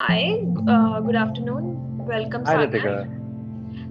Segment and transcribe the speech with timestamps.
[0.00, 2.06] Hi, uh, good afternoon.
[2.06, 3.08] Welcome, Hi, Ritika.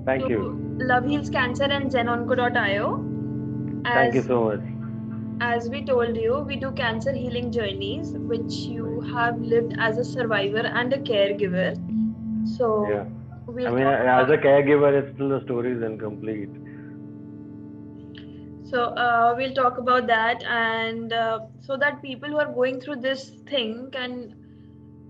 [0.05, 0.61] Thank to you.
[0.79, 3.07] Love Heals Cancer and ZenOnco.io.
[3.93, 4.61] Thank you As so much.
[5.39, 10.05] as we told you, we do cancer healing journeys, which you have lived as a
[10.05, 11.75] survivor and a caregiver.
[12.57, 13.05] So Yeah.
[13.65, 16.49] I we'll mean, talk as a caregiver, it's still the story is incomplete.
[18.63, 22.97] so uh, we'll talk about that, and uh, so that people who are going through
[22.97, 24.35] this thing can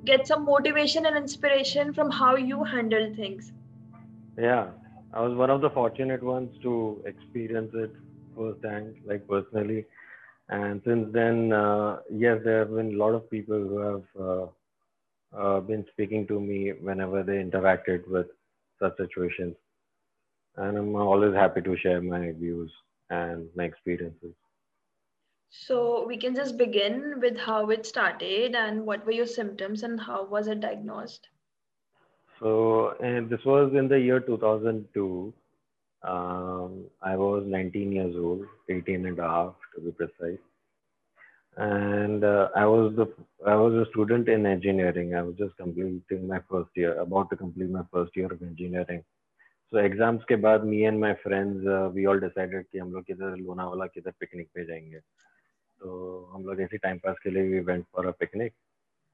[0.08, 3.52] get some motivation and inspiration from how you handle things.
[4.38, 4.68] Yeah.
[5.14, 7.94] I was one of the fortunate ones to experience it
[8.36, 9.86] firsthand, like personally.
[10.50, 14.46] And since then, uh, yes, there have been a lot of people who have uh,
[15.38, 18.28] uh, been speaking to me whenever they interacted with
[18.82, 19.56] such situations.
[20.56, 22.72] And I'm always happy to share my views
[23.10, 24.34] and my experiences.
[25.55, 30.01] So we can just begin with how it started and what were your symptoms and
[30.01, 31.29] how was it diagnosed?
[32.41, 35.33] So, and this was in the year 2002.
[36.03, 40.41] Um, I was 19 years old, 18 and a half to be precise.
[41.59, 43.07] And uh, I was the
[43.47, 45.15] I was a student in engineering.
[45.15, 49.05] I was just completing my first year, about to complete my first year of engineering.
[49.71, 53.05] So exams के बाद me and my friends uh, we all decided कि हम लोग
[53.05, 55.01] किधर लोनावाला किधर picnic पे जाएंगे
[55.82, 58.54] तो हम लोग ऐसे टाइम पास के लिए we went for a picnic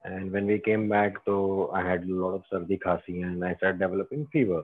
[0.06, 1.36] and when we came back तो
[1.75, 4.64] आई हैड लॉट ऑफ़ सर्दी खांसी and I start developing fever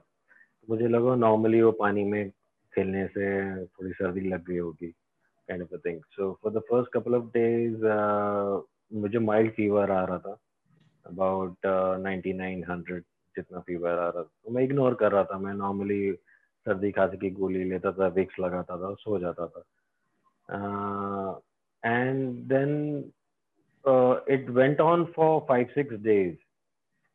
[0.70, 2.30] मुझे लगा नॉर्मली वो पानी में
[2.74, 3.26] खेलने से
[3.66, 7.26] थोड़ी सर्दी लग गई होगी kind of a thing so for the first couple of
[7.38, 7.86] days
[9.02, 10.38] मुझे माइल्ड फीवर आ रहा था.
[11.06, 11.66] अबाउट
[12.04, 13.04] नाइनटी नाइन हंड्रेड
[13.36, 14.22] जितना फीवर आ रहा था.
[14.24, 15.38] तो मैं इग्नोर कर रहा था.
[15.40, 16.12] मैं नॉर्मली
[16.66, 19.64] सर्दी खांसी की गोली लेता था विक्स लगाता था सो जाता था.
[20.50, 21.32] Uh,
[21.83, 23.13] Uh, and then
[23.85, 26.37] uh, it went on for five six days.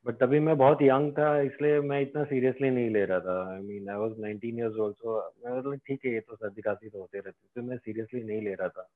[0.05, 3.61] But तभी मैं बहुत यंग था इसलिए मैं इतना सीरियसली नहीं ले रहा था I
[3.61, 6.89] mean I was 19 years old so मैं मतलब ठीक है ये तो सर्दी खांसी
[6.89, 8.87] तो होते रहती तो मैं सीरियसली नहीं ले रहा था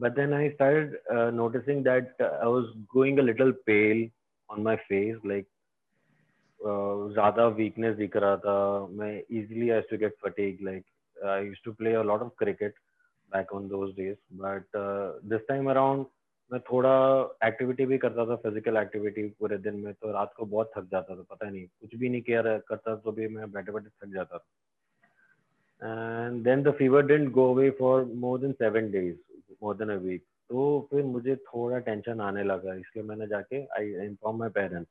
[0.00, 0.96] but then I started
[1.34, 4.08] noticing that I was going a little pail
[4.48, 5.46] on my face like
[6.60, 10.84] ज्यादा वीकनेस दिख रहा था मैं easily I to get fatigue like
[11.16, 12.74] I used to play a lot of cricket
[13.31, 14.77] Back on those days but
[15.29, 16.05] this time around
[16.51, 16.91] मैं थोड़ा
[17.47, 21.15] activity भी करता था फ़िज़िकल एक्टिविटी पूरे दिन में तो रात को बहुत थक जाता
[21.15, 24.37] था, पता नहीं। कुछ भी नहीं किया करता तो भी मैं बैठे बैठे थक जाता
[24.37, 24.45] था।
[25.81, 29.15] And then the fever didn't go away for more than seven days
[29.63, 33.93] more than a week तो फिर मुझे थोड़ा टेंशन आने लगा, इसलिए मैंने जाके आई
[34.05, 34.89] इन्फॉर्म माई पेरेंट्स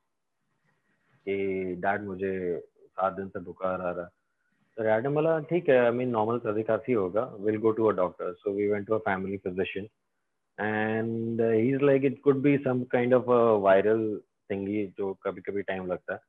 [1.27, 4.11] कि डैड मुझे सात दिन से बुखार आ रहा
[4.79, 8.33] है बोला ठीक है आई मीन नॉर्मल सर्दी खांसी होगा। Will go to a doctor
[8.33, 9.89] so we went to a family physician
[10.59, 14.01] and uh, he's like it could be some kind of a viral
[14.51, 16.21] thingy जो कभी कभी टाइम लगता है।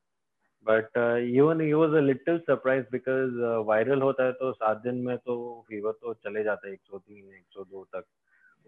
[0.66, 0.98] But
[1.36, 5.38] even he was a little surprise because viral होता है तो सात दिन में तो
[5.70, 8.04] फीवर तो चले जाता है 103 102 तक।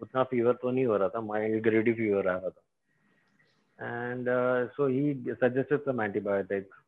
[0.02, 4.28] उतना फीवर तो नहीं हो रहा था माइल्ड ग्रेडी फीवर आ रहा था। And
[4.72, 6.82] so he suggested some antibiotics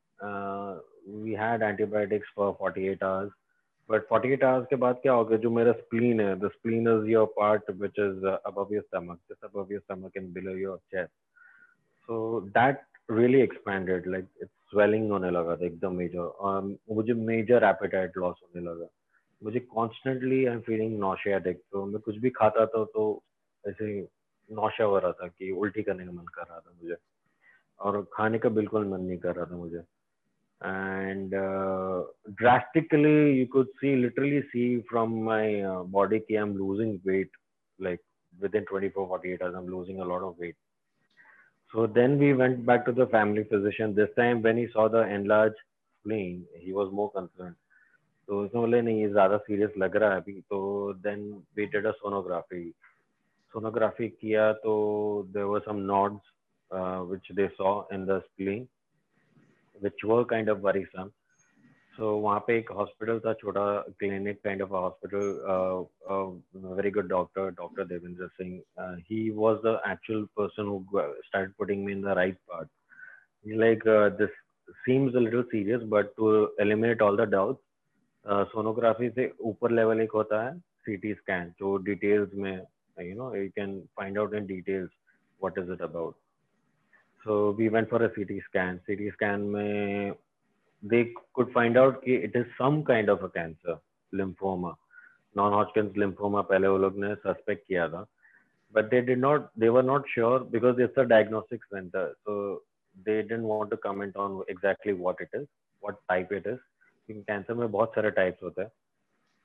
[1.09, 3.33] we had antibiotics for 48 hours
[3.89, 7.69] but 48 hours के बाद क्या होगा जो मेरा spleen है spleen is your part
[7.79, 11.13] which is uh, above your stomach just above your stomach and below your chest
[12.09, 17.61] so that really expanded like it's swelling होने लगा था एकदम major um, मुझे major
[17.73, 18.89] appetite loss होने लगा
[19.43, 23.23] मुझे constantly I'm feeling nauseatic तो मैं कुछ भी खाता था तो
[23.65, 24.01] ऐसे
[24.51, 26.97] नौशा हो रहा था कि उल्टी करने का मन कर रहा था मुझे
[27.81, 29.83] और खाने का बिल्कुल मन नहीं कर रहा था मुझे
[30.62, 32.04] and uh,
[32.36, 37.30] drastically you could see literally see from my uh, body ki i'm losing weight
[37.80, 38.02] like
[38.40, 40.56] within 24 48 hours i'm losing a lot of weight
[41.72, 45.04] so then we went back to the family physician this time when he saw the
[45.18, 45.64] enlarged
[46.00, 47.56] spleen he was more concerned
[48.28, 50.58] तो उसने बोले नहीं ये ज़्यादा serious लग रहा है अभी तो
[51.04, 51.22] then
[51.58, 52.62] we did a sonography
[53.54, 54.74] sonography किया तो
[55.34, 56.30] there were some nodes
[57.10, 58.68] which they saw in the spleen
[59.84, 61.12] which were kind of worrisome.
[61.98, 63.64] So वहाँ पे एक हॉस्पिटल था छोटा
[64.00, 65.24] clinic kind of hospital
[66.76, 67.86] very good doctor Dr.
[67.86, 72.38] Devendra Singh uh, he was the actual person who started putting me in the right
[72.52, 72.70] part
[73.46, 74.38] he's like uh, this
[74.86, 77.66] seems a little serious but to eliminate all the doubts
[78.26, 83.50] sonography से ऊपर level एक होता है CT scan जो details में you know you
[83.56, 84.90] can find out in details
[85.42, 86.16] what is it about
[87.26, 88.80] so we went for a CT scan.
[88.88, 90.16] CT scan में
[90.82, 93.78] they could find out कि it is some kind of a cancer,
[94.14, 94.76] lymphoma.
[95.36, 98.06] Non-Hodgkin's lymphoma पहले वो लोग ने suspect किया था.
[98.72, 102.16] But they did not, they were not sure because it's a diagnostic center.
[102.26, 102.62] So
[103.06, 105.48] they didn't want to comment on exactly what it is,
[105.82, 106.60] what type it is.
[107.10, 108.72] In cancer में बहुत सारे types होते हैं.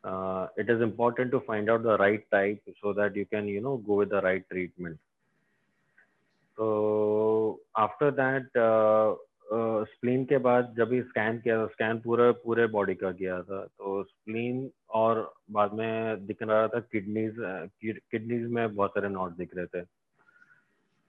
[0.04, 3.60] Uh, it is important to find out the right type so that you can you
[3.62, 4.98] know go with the right treatment.
[6.56, 6.66] So
[7.75, 8.49] after that
[9.89, 13.65] spleen के बाद जब भी scan किया था स्कैन पूरे पूरे बॉडी का किया था
[13.65, 17.35] तो स्प्लीन और बाद में दिख रहा था किडनीज
[17.85, 19.81] किडनीज uh, में बहुत सारे नॉट दिख रहे थे।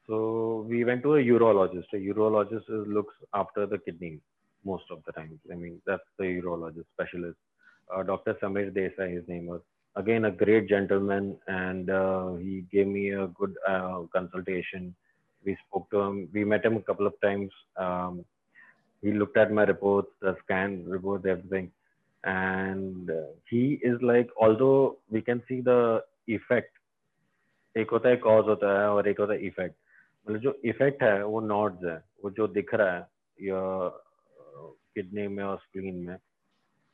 [0.08, 4.18] So we went to urologist urologist is looks after the kidney
[4.66, 9.48] most of the time I mean that's the urologist specialist doctor Sameer Desai his name
[9.48, 9.60] was
[9.96, 11.90] again a great gentleman and
[12.40, 13.54] he gave me a good
[14.16, 14.92] consultation
[15.43, 16.29] we spoke to him.
[16.33, 17.51] We met him a couple of times.
[17.77, 18.25] Um,
[19.03, 21.71] he looked at my reports, the scan reports, everything.
[22.23, 26.71] And uh, he is like, although we can see the effect,
[27.75, 29.75] एक होता है cause होता है और एक होता है effect
[30.27, 33.01] मतलब जो इफेक्ट है वो नॉड्स है वो जो दिख रहा है
[33.37, 33.61] या
[34.95, 36.17] किडनी में और स्प्लीन में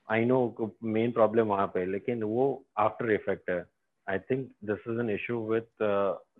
[0.07, 0.39] आई नो
[0.83, 2.47] मेन प्रॉब्लम वहाँ पे लेकिन वो
[2.85, 3.63] आफ्टर इफेक्ट है
[4.07, 5.83] I think this is an issue with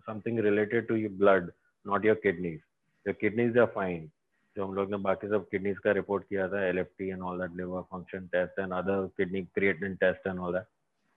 [0.06, 1.50] something related to your blood
[1.87, 2.59] not your kidneys
[3.05, 4.09] your kidneys are fine
[4.55, 7.21] जो हम लोग ने बाकी सब किडनीज का रिपोर्ट किया था L F T and
[7.21, 10.65] all that liver function test and other kidney creatinine test and all that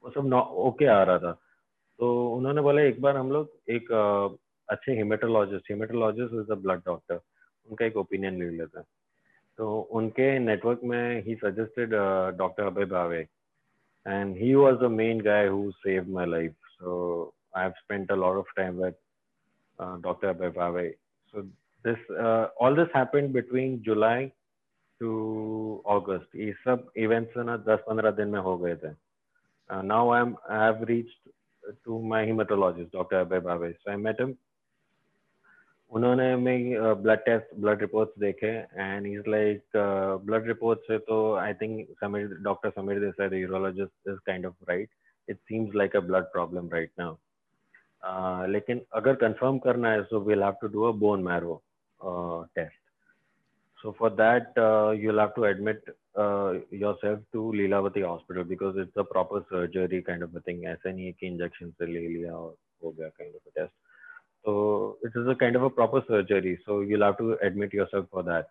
[0.04, 1.32] वो सब ओके आ रहा था।
[1.98, 3.90] तो उन्होंने बोला, एक बार हम लोग एक
[4.68, 7.20] अच्छे haematologist haematologist is a blood doctor
[7.68, 8.86] उनका एक ओपिनियन ले लेते हैं।
[9.58, 11.94] तो उनके नेटवर्क में he suggested
[12.38, 13.26] doctor Abhay Bhave
[14.06, 16.54] and he was the main guy who saved my life.
[16.78, 18.94] So I've spent a lot of time with
[19.79, 20.33] uh, Dr.
[20.33, 20.93] Abhay
[21.33, 21.45] So
[21.85, 24.31] this uh, all this happened between July
[25.01, 26.35] to August.
[26.35, 28.95] ये सब events ना 10-15 दिन में हो गए थे.
[29.69, 31.27] Uh, now I'm I have reached
[31.85, 33.25] to my hematologist, Dr.
[33.25, 33.75] Abhay Bhave.
[33.83, 34.37] So I met him.
[35.91, 39.77] उन्होंने मेरी ब्लड टेस्ट ब्लड रिपोर्ट्स देखे and is like
[40.25, 44.55] blood report से तो I think Sameer doctor Sameer Desai the urologist is kind of
[44.69, 44.89] right
[45.29, 47.15] it seems like a blood problem right now
[48.02, 51.62] लेकिन अगर confirm करना है so we'll have to do a bone marrow
[52.00, 52.78] test
[53.78, 54.58] so for that
[55.02, 55.90] you have to admit
[56.94, 61.12] yourself to Lilavati hospital because it's a proper surgery kind of thing ऐसा नहीं है
[61.12, 62.54] कि injection से ले लिया और
[62.84, 63.72] हो गया काइंड ऑफ़ टेस्ट
[64.44, 68.06] तो it is a kind of a proper surgery so you have to admit yourself
[68.12, 68.46] for that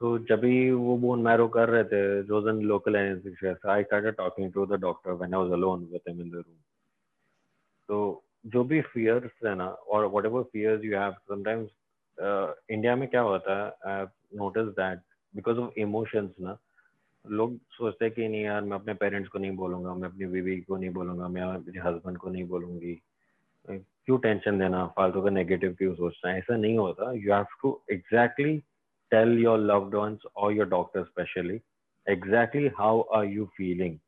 [0.00, 4.52] तो जब भी वो बोन मैरो कर रहे थे रोजन local anaesthesia I started talking
[4.52, 6.56] to the doctor when I was alone with him in the room
[7.88, 11.70] तो जो भी फियर्स है ना और whatever fears you have sometimes
[12.70, 13.56] India में क्या होता
[13.86, 14.04] है
[14.38, 15.00] notice that
[15.34, 16.56] because of emotions ना,
[17.24, 20.60] लोग सोचते हैं कि नहीं यार, मैं अपने पेरेंट्स को नहीं बोलूँगा, मैं अपनी बीवी
[20.60, 22.94] को नहीं बोलूँगा, मैं अपने हस्बैंड को नहीं बोलूँगी।
[23.68, 26.30] क्यों टेंशन देना, फालतू का नेगेटिव क्यों सोचना?
[26.30, 28.58] है ऐसा नहीं होता। You have to exactly
[29.12, 31.60] tell your loved ones और your doctor specially
[32.06, 33.98] exactly how are you feeling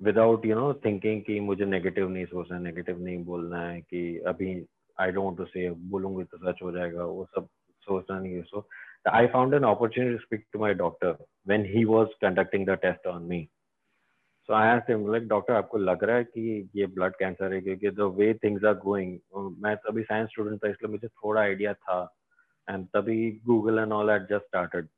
[0.00, 4.50] without you know thinking कि मुझे नेगेटिव नहीं सोचना नेगेटिव नहीं बोलना है कि अभी
[4.98, 7.48] आई डोंट टू से बोलूँगी तो सच हो जाएगा, वो सब
[7.82, 8.66] सोचना नहीं है। So
[9.12, 11.16] I found an opportunity speak to my doctor
[11.48, 13.42] when he was conducting the test on me
[14.48, 17.60] so I asked him like doctor आपको लग रहा है कि ये ब्लड कैंसर है?
[17.60, 19.18] क्योंकि the way things are going
[19.62, 22.00] मैं तभी साइंस स्टूडेंट था, इसलिए मुझे थोड़ा आइडिया था।
[22.68, 24.88] एंड तभी Google and all at just started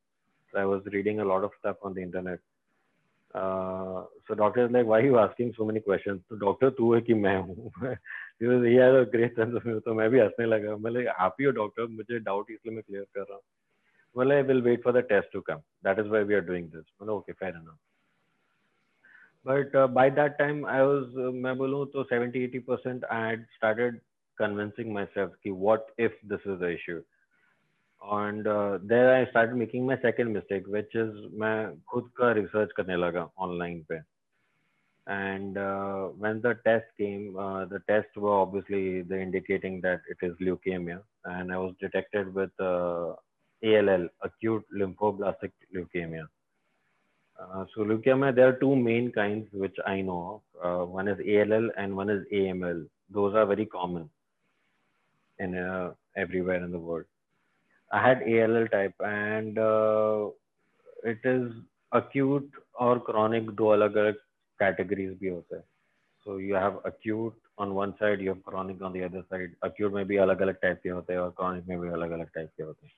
[0.53, 2.41] I was reading a lot of stuff on the internet
[3.35, 6.21] Uh, so doctor is like, why are you asking so many questions?
[6.31, 7.71] तो doctor तू है कि मैं हूँ
[8.41, 11.37] he has a great sense of humor तो मैं भी हंसने लगा मैं like आप
[11.41, 13.43] ही हो डॉक्टर मुझे डाउट इसलिए मैं क्लियर कर रहा हूँ
[14.15, 16.71] well I will wait for the test to come that is why we are doing
[16.75, 17.79] this well okay fair enough
[19.45, 23.21] but uh, by that time I was uh, मैं बोलूँ तो 70 80 percent I
[23.29, 24.01] had started
[24.43, 27.03] convincing myself कि what if this is the issue
[28.12, 32.72] and uh, there I started making my second mistake, which is मैं खुद का research
[32.78, 34.04] करने लगा online पे.
[35.08, 40.18] And uh, when the test came, uh, the tests were obviously they indicating that it
[40.22, 43.14] is leukemia, and I was detected with uh,
[43.64, 46.26] ALL, acute lymphoblastic leukemia.
[47.40, 50.82] Uh, so leukemia, there are two main kinds which I know of.
[50.82, 52.86] Uh, one is ALL and one is AML.
[53.10, 54.10] Those are very common
[55.40, 57.06] in uh, everywhere in the world.
[57.91, 60.29] I had ALL type and uh,
[61.05, 61.53] it is
[61.93, 64.17] acute or chronic दो अलग अलग
[64.61, 65.65] categories भी होते हैं
[66.27, 69.93] so you have acute on one side you have chronic on the other side acute
[69.93, 72.57] में भी अलग अलग type के होते हैं और chronic में भी अलग अलग type
[72.57, 72.95] के होते हैं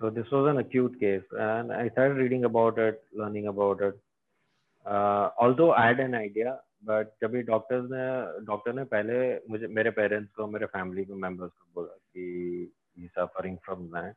[0.00, 3.98] so this was an acute case and I started reading about it learning about it
[4.86, 9.16] uh, although I had an idea but जब भी डॉक्टर्स ने डॉक्टर ने पहले
[9.50, 14.15] मुझे मेरे पेरेंट्स को मेरे फैमिली के मेंबर्स को बोला कि he's suffering from that,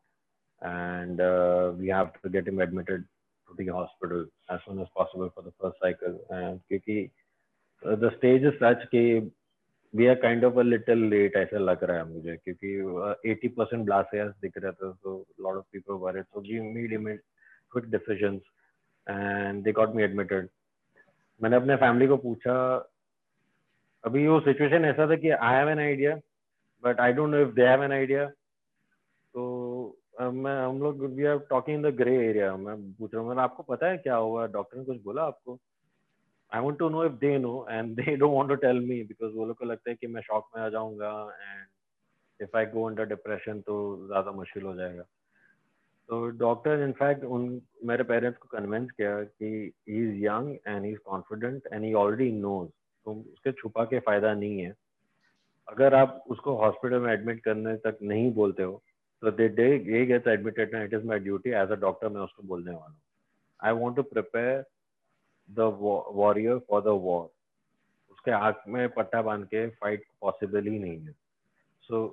[0.63, 3.05] and uh, we have to get him admitted
[3.49, 6.19] to the hospital as soon as possible for the first cycle.
[6.31, 7.09] And because
[7.87, 9.31] uh, the stage is such that
[9.93, 12.69] we are kind of a little late ऐसा लग रहा है मुझे क्योंकि
[13.35, 17.21] 80% blast दिख रहा था so a lot of people were worried so we made
[17.73, 18.43] quick decisions
[19.07, 20.49] and they got me admitted
[21.43, 22.55] मैंने अपने फैमिली को पूछा
[24.05, 26.15] अभी वो सिचुएशन ऐसा था कि I have an idea
[26.85, 28.31] but I don't know if they have an idea
[29.36, 33.36] तो मैं, हम लोग we are talking in the grey area मैं पूछ रहा हूँ
[33.42, 34.46] आपको पता है क्या हुआ?
[34.48, 35.58] डॉक्टर ने कुछ बोला आपको?
[36.52, 39.34] I want to know if they know and they don't want to tell me because
[39.36, 41.10] वो लोग को लगता है कि मैं शॉक में आ जाऊँगा
[41.42, 41.68] and
[42.40, 43.76] if I go under depression तो
[44.08, 45.04] ज़्यादा मुश्किल हो जाएगा।
[46.10, 49.46] तो डॉक्टर इनफैक्ट उन, मेरे पेरेंट्स को कन्विंस किया कि
[49.90, 52.70] he is young and he is confident and he already knows
[53.06, 54.74] तो उसके छुपा के फ़ायदा नहीं है।
[55.68, 58.82] अगर आप उसको हॉस्पिटल में एडमिट करने तक नहीं बोलते हो
[59.24, 62.22] तो दे दे ये गेट्स एडमिटेड ना it is my duty as a doctor मैं
[62.22, 63.02] उसको बोलने वाला हूँ।
[63.60, 64.64] I want to prepare
[65.50, 65.70] the
[66.16, 67.24] warrior for the war
[68.12, 71.12] उसके आँख में पट्टा बाँध के फाइट पॉसिबल ही नहीं है।
[71.90, 72.08] So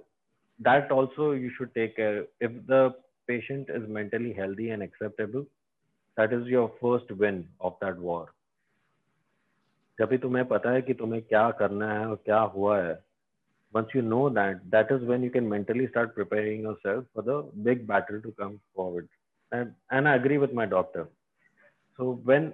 [0.61, 2.93] that also you should take care if the
[3.29, 5.43] patient is mentally healthy and acceptable
[6.17, 8.33] that is your first win of that war
[9.99, 12.95] जब भी तुम्हें पता है कि तुम्हें क्या करना है और क्या हुआ है
[13.74, 17.38] once you know that that is when you can mentally start preparing yourself for the
[17.64, 19.10] big battle to come forward
[19.52, 21.08] and and i agree with my doctor
[21.98, 22.54] so when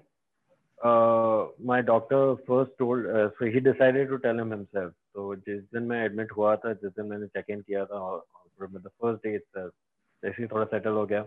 [0.83, 5.62] uh, my doctor first told uh, so he decided to tell him himself so जिस
[5.74, 8.89] दिन मैं admit हुआ था जिस दिन मैंने check in किया था हॉस्पिटल में द
[9.01, 9.72] फर्स्ट डे itself
[10.24, 11.25] जैसे ही थोड़ा सेटल हो गया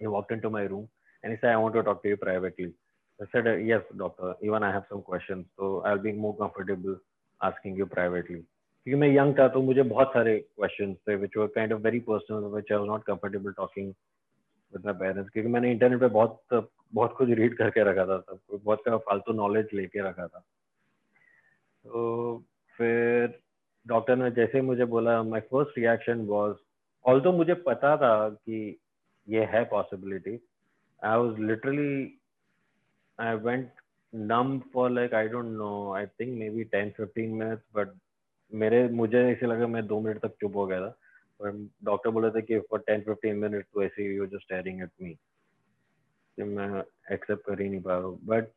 [0.00, 0.88] he walked into my room
[1.22, 2.72] and he said, I want to talk to you privately.
[3.20, 6.98] I said, yes, doctor, even I have some questions, so I'll be more comfortable
[7.42, 8.42] asking you privately.
[8.85, 11.99] क्योंकि मैं young था तो मुझे बहुत सारे question थे, which were kind of very
[11.99, 13.93] personal, which I was not comfortable talking
[14.73, 16.39] with my parents, क्योंकि मैंने इंटरनेट पे बहुत
[16.93, 20.39] बहुत कुछ रीड करके रखा था, सब बहुत का फालतू नॉलेज लेके रखा था।
[21.85, 22.43] तो
[22.77, 23.39] फिर
[23.87, 26.55] डॉक्टर ने जैसे मुझे बोला my first reaction was
[27.05, 28.79] all मुझे पता था कि
[29.27, 30.39] ये है possibility
[31.05, 32.19] I was literally
[33.19, 33.69] I went
[34.15, 37.87] numb for like I don't know I think maybe ten fifteen minutes but
[38.53, 40.95] मेरे, मुझे ऐसे लगा मैं दो मिनट तक चुप हो गया था।
[41.83, 45.13] डॉक्टर बोले थे कि फॉर टेन फिफ्टीन मिनट तो ऐसे ही जस्ट स्टेयरिंग एट मी
[46.37, 48.47] कि मैं एक्सेप्ट कर ही नहीं पा रहा but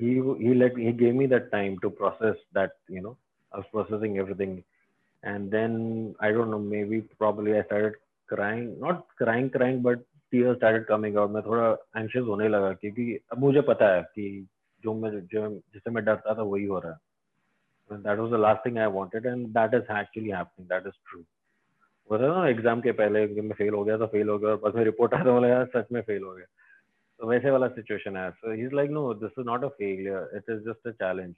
[0.00, 3.16] he let he gave me that time to process that you know
[3.52, 4.58] I processing everything
[5.22, 7.96] and then I don't know maybe probably I started
[8.28, 9.98] crying not crying crying but
[10.32, 14.46] tear started coming out मैं थोड़ा anxious होने लगा, क्योंकि अब मुझे पता है कि
[14.84, 16.98] जो मैं, जो, जिससे मैं डरता था, वही हो रहा है।
[17.89, 20.97] and that was the last thing I wanted and that is actually happening that is
[21.11, 21.25] true
[22.09, 24.75] बता ना एग्जाम के पहले मैं फेल हो गया तो फेल हो गया और बस
[24.75, 26.45] में रिपोर्ट आया तो बोला यार सच में फेल हो गया
[27.19, 30.31] तो वैसे वाला सिचुएशन है सो ही is like no this is not a failure
[30.37, 31.35] it is just a challenge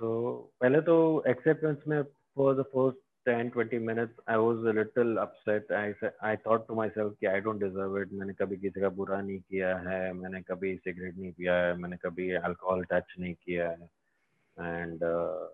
[0.00, 0.08] So
[0.60, 0.96] पहले तो
[1.28, 2.02] acceptance में
[2.36, 5.72] for the first 10 20 minutes I was a little upset.
[5.78, 5.86] I
[6.22, 8.12] I thought to myself कि I don't deserve it.
[8.12, 11.96] मैंने कभी किसी का बुरा नहीं किया है मैंने कभी सिगरेट नहीं पिया है मैंने
[12.04, 13.88] कभी अल्कोहल टच नहीं किया है
[14.56, 15.46] and uh,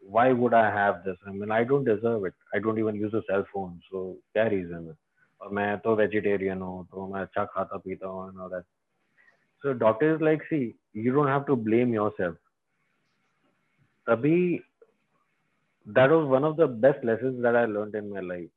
[0.00, 1.16] why would I have this?
[1.26, 2.34] I mean I don't deserve it.
[2.54, 3.80] I don't even use a cell phone.
[3.90, 4.96] So क्या reason है?
[5.40, 8.64] और मैं तो vegetarian हूँ तो मैं अच्छा खाता पीता हूँ and all that.
[9.62, 12.36] So doctor is like see you don't have to blame yourself.
[14.08, 14.60] तभी
[15.86, 18.50] that was one of the best lessons that I learned in my life.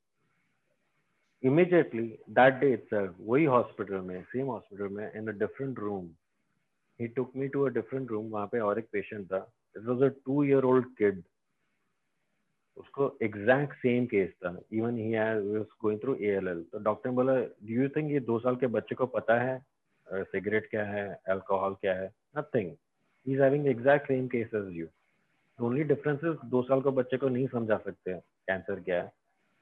[1.42, 6.16] Immediately that day itself, वही hospital में, same hospital में, in a different room,
[6.98, 8.30] he took me to a different room.
[8.30, 9.46] वहाँ पे और एक patient था.
[9.75, 11.21] It was a two-year-old kid.
[12.77, 14.51] उसको exact same case था.
[14.71, 16.63] Even he had, was going through ALL.
[16.71, 17.33] तो डॉक्टर ने बोला,
[17.67, 19.61] do you think ये दो साल के बच्चे को पता है
[20.07, 22.11] सिगरेट क्या है, अल्कोहल क्या है?
[22.37, 22.75] Nothing
[23.25, 24.87] He's having the exact same case as you.
[25.59, 28.13] Only difference is दो साल के बच्चे को नहीं समझा सकते
[28.49, 29.11] कैंसर क्या है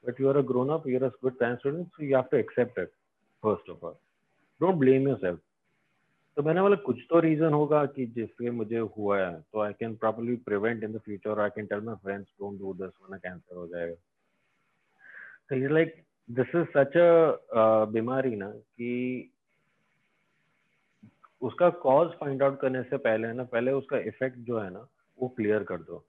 [0.04, 2.24] but you are a grown up you are a good science student so you have
[2.30, 2.90] to accept it
[3.42, 3.94] first of all
[4.60, 5.40] don't blame yourself
[6.36, 9.94] तो मैंने बोला, कुछ तो रीजन होगा कि जिससे मुझे हुआ है तो I can
[9.96, 13.56] properly prevent in the future I can tell my friends don't do this वरना कैंसर
[13.56, 13.94] हो जाएगा.
[15.48, 15.94] तो ये like
[16.28, 18.92] this is such a बीमारी ना कि
[21.42, 24.86] उसका कॉज फाइंड आउट करने से पहले ना, पहले उसका इफ़ेक्ट जो है ना,
[25.18, 26.04] वो क्लियर कर दो।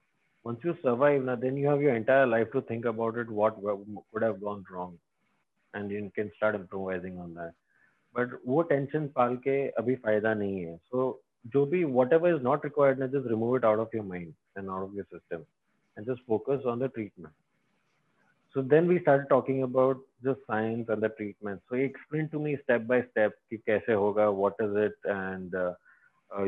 [0.46, 3.60] Once you survive now then you have your entire life to think about it, what
[3.60, 4.98] could have gone wrong,
[5.74, 7.54] and you can start improvising on that.
[8.16, 11.22] But वो टेंशन पाल के अभी फ़ायदा नहीं है। सो
[11.54, 14.34] जो भी whatever is not required ना just remove it out of your mind
[14.58, 15.46] and out of your system
[15.98, 17.34] and just focus on the treatment
[18.56, 22.56] so then we start talking about the science and the treatment so explain to me
[22.56, 25.56] step by step कि कैसे होगा what is it and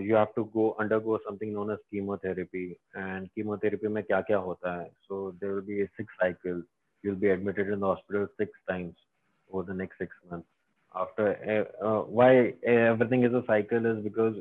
[0.03, 2.65] you have to go under go something known as chemotherapy
[2.97, 6.63] and chemotherapy में क्या क्या होता है। So there will be six cycle
[7.03, 9.07] you will be admitted in the hospital six times
[9.49, 10.54] for the next six months
[10.95, 12.35] after why
[12.73, 14.35] everything is a cycle is because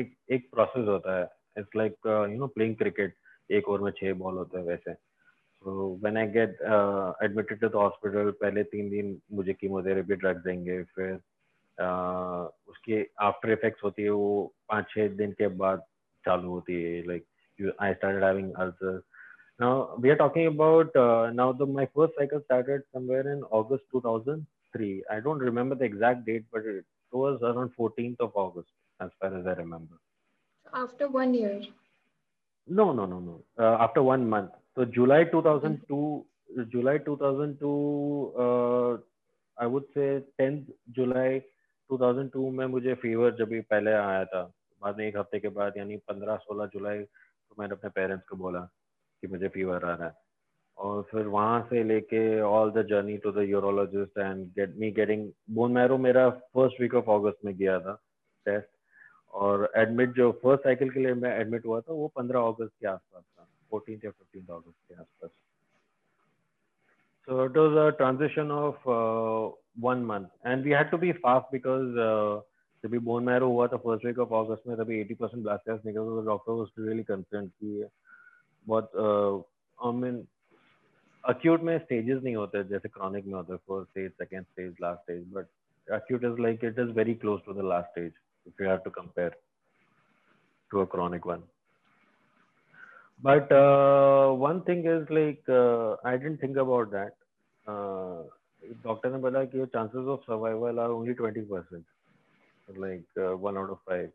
[0.00, 1.24] एक एक process होता है।
[1.58, 3.14] It's like you know playing cricket
[3.50, 6.58] एक over में छह ball होते हैं वैसे। So when I get
[7.24, 13.50] admitted to the hospital पहले तीन दिन मुझे कीमोथेरेपी ड्रग देंगे फिर uh, उसके आफ्टर
[13.52, 15.82] इफेक्ट्स होती है वो पाँच छः दिन के बाद
[16.24, 17.24] चालू होती है। Like
[17.80, 19.02] I started having ulcers
[19.60, 20.96] now we are talking about
[21.34, 24.44] now the my first cycle started somewhere in August 2000
[24.74, 25.02] 2003.
[25.10, 28.68] I don't remember the exact date, but it was around 14th of August,
[29.00, 29.94] as far as I remember.
[30.74, 31.62] After one year.
[32.66, 33.42] No, no, no, no.
[33.58, 34.50] Uh, after one month.
[34.74, 36.24] So July 2002,
[36.70, 38.96] July 2002, uh,
[39.58, 41.42] I would say 10th July
[41.90, 44.42] 2002 में मुझे fever जब भी पहले आया था
[44.82, 48.60] बाद में एक हफ़्ते के बाद यानी 15-16 जुलाई तो मैंने अपने पेरेंट्स को बोला
[49.20, 50.27] कि मुझे फीवर आ रहा है
[50.78, 55.30] और फिर वहाँ से लेके all the journey to the urologist and get me getting
[55.54, 57.94] bone marrow मेरा फ़र्स्ट वीक ऑफ़ अगस्त में गया था
[58.46, 58.68] टेस्ट
[59.34, 62.86] और एडमिट जो फ़र्स्ट साइकिल के लिए मैं एडमिट हुआ था वो 15 अगस्त के
[62.86, 65.30] आसपास था 14th or 15th August के आसपास.
[67.28, 70.28] So it was a transition of uh, one month.
[70.44, 72.40] And we had to be fast because uh,
[72.84, 75.86] जब भी बोन मैरो हुआ था फ़र्स्ट वीक ऑफ़ अगस्त में तभी 80 परसेंट ब्लास्ट
[75.86, 77.86] निकल तो डॉक्टर वाज रियली कंसर्न कि
[78.66, 78.90] बहुत
[79.78, 80.20] आई मीन
[81.24, 85.24] अक्यूट में स्टेजेस नहीं होते जैसे क्रॉनिक में होते first stage second stage last stage
[85.32, 85.46] but
[85.96, 88.90] acute is like it is very close to the last stage if you have to
[88.90, 89.30] compare
[90.70, 91.42] to a chronic one
[93.22, 97.14] but uh, one thing is like uh, I didn't think about that.
[97.66, 98.22] Uh,
[98.84, 101.84] doctor ने बोला कि of survival are only 20 percent,
[102.76, 104.10] like uh, one out of five.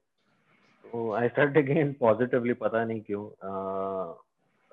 [0.92, 3.30] So I started again positively पता नहीं क्यों.
[3.44, 4.14] Uh,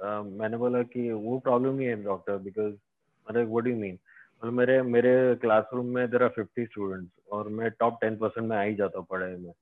[0.01, 2.75] मैंने बोला कि वो प्रॉब्लम ही है डॉक्टर बिकॉज़
[3.27, 3.99] मतलब वट यू मीन
[4.43, 8.57] मतलब मेरे मेरे क्लासरूम में देर आर फिफ्टी स्टूडेंट्स और मैं टॉप टेन परसेंट में
[8.57, 9.53] आ ही जाता हूँ पढ़ाई में।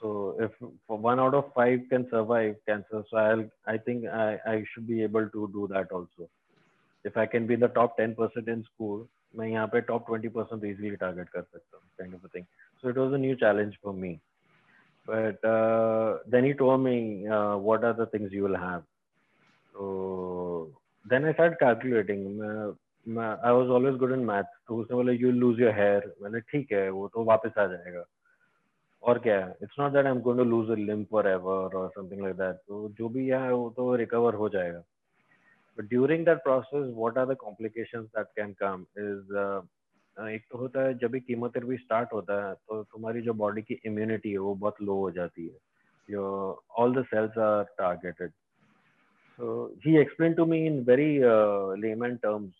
[0.00, 0.10] So
[0.44, 5.00] if one out of five can survive cancer so I I think I should be
[5.02, 6.28] able to do that also
[7.04, 10.28] if I can be the top ten percent in school मैं यहाँ पे top twenty
[10.28, 12.44] percent easily target कर सकता हूँ kind of thing
[12.84, 14.14] so it was a new challenge for me
[15.06, 15.46] but
[16.30, 17.00] then you told me
[17.62, 18.82] what are the things you will have
[19.78, 20.72] So,
[21.04, 22.22] then I started calculating.
[23.06, 24.46] I was always good in math.
[24.68, 26.00] तो उसने बोला, you lose your hair.
[26.22, 28.04] मैंने, ठीक है, वो तो वापस आ जाएगा.
[29.02, 31.88] और क्या है it's not that I am going to lose a limb forever और
[31.96, 34.82] समथिंग लाइक दैट तो जो भी है, वो तो रिकवर हो जाएगा
[35.78, 39.32] but during that process what are the complications that can come is
[40.30, 43.80] एक तो होता है, जब भी कीमोथेरेपी स्टार्ट होता है तो तुम्हारी जो बॉडी की
[43.86, 45.56] इम्यूनिटी है, वो बहुत लो हो जाती है
[46.08, 48.32] your, all the cells are targeted
[49.37, 52.53] so he explained to me in very uh, layman terms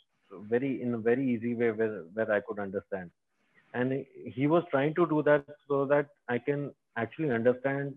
[0.54, 3.10] very in a very easy way where, where i could understand
[3.74, 7.94] and he was trying to do that so that i can actually understand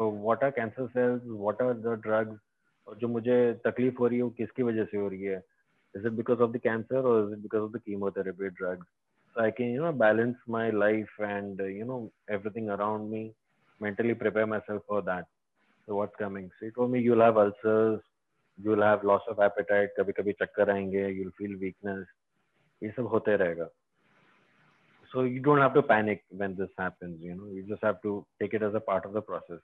[0.00, 2.38] uh, what are cancer cells what are the drugs
[2.88, 3.36] और जो मुझे
[3.66, 5.42] तकलीफ हो रही है वो किसकी वजह से हो रही है
[5.96, 8.86] is it because of the cancer or is it because of the chemotherapy drugs
[9.34, 13.22] so i can you know balance my life and uh, you know everything around me
[13.80, 15.41] mentally prepare myself for that so
[15.86, 18.00] what's coming so he told me you'll have ulcers
[18.62, 22.04] you'll have loss of appetite कभी कभी चक्कर आएंगे you'll feel weakness
[22.82, 23.68] ये सब होते रहेगा
[25.12, 28.26] so you don't have to panic when this happens you know you just have to
[28.40, 29.60] take it as a part of the process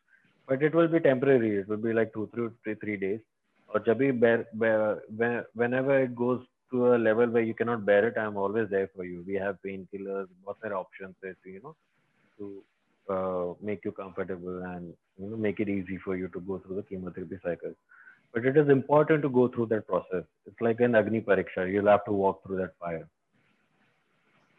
[0.48, 3.20] but it will be temporary it will be like two three three days
[3.68, 8.16] or jabi bear, bear, whenever it goes to a level where you cannot bear it
[8.18, 11.76] i'm always there for you we have painkillers what are options there to you know
[12.38, 12.62] to
[13.09, 16.75] uh, make you comfortable and you know make it easy for you to go through
[16.75, 17.73] the chemotherapy cycle.
[18.33, 20.25] But it is important to go through that process.
[20.45, 21.71] It's like an agni pariksha.
[21.71, 23.07] You'll have to walk through that fire.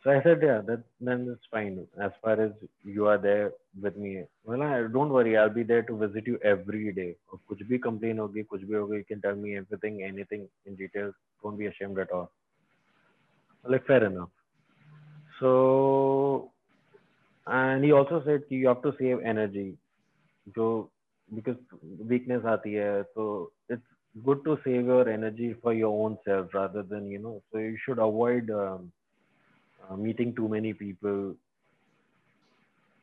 [0.03, 1.87] So i said yeah that then it's fine.
[2.03, 2.51] As far as
[2.83, 5.37] you are there with me well I, don't worry.
[5.37, 7.15] I'll be there to visit you every day.
[7.31, 11.13] Or kuch bhi complain hogi kuch bhi you can tell me everything anything in detail
[11.43, 12.33] don't be ashamed at all.
[13.65, 14.31] Like fair enough.
[15.39, 16.50] So
[17.47, 19.77] and he also said you have to save energy.
[20.55, 20.91] So,
[21.31, 21.57] because
[21.99, 23.83] weakness आती है, so it's
[24.17, 27.43] good to save your energy for your own self rather than you know.
[27.53, 28.51] So you should avoid.
[28.51, 28.93] Um,
[29.81, 31.35] uh, meeting too many people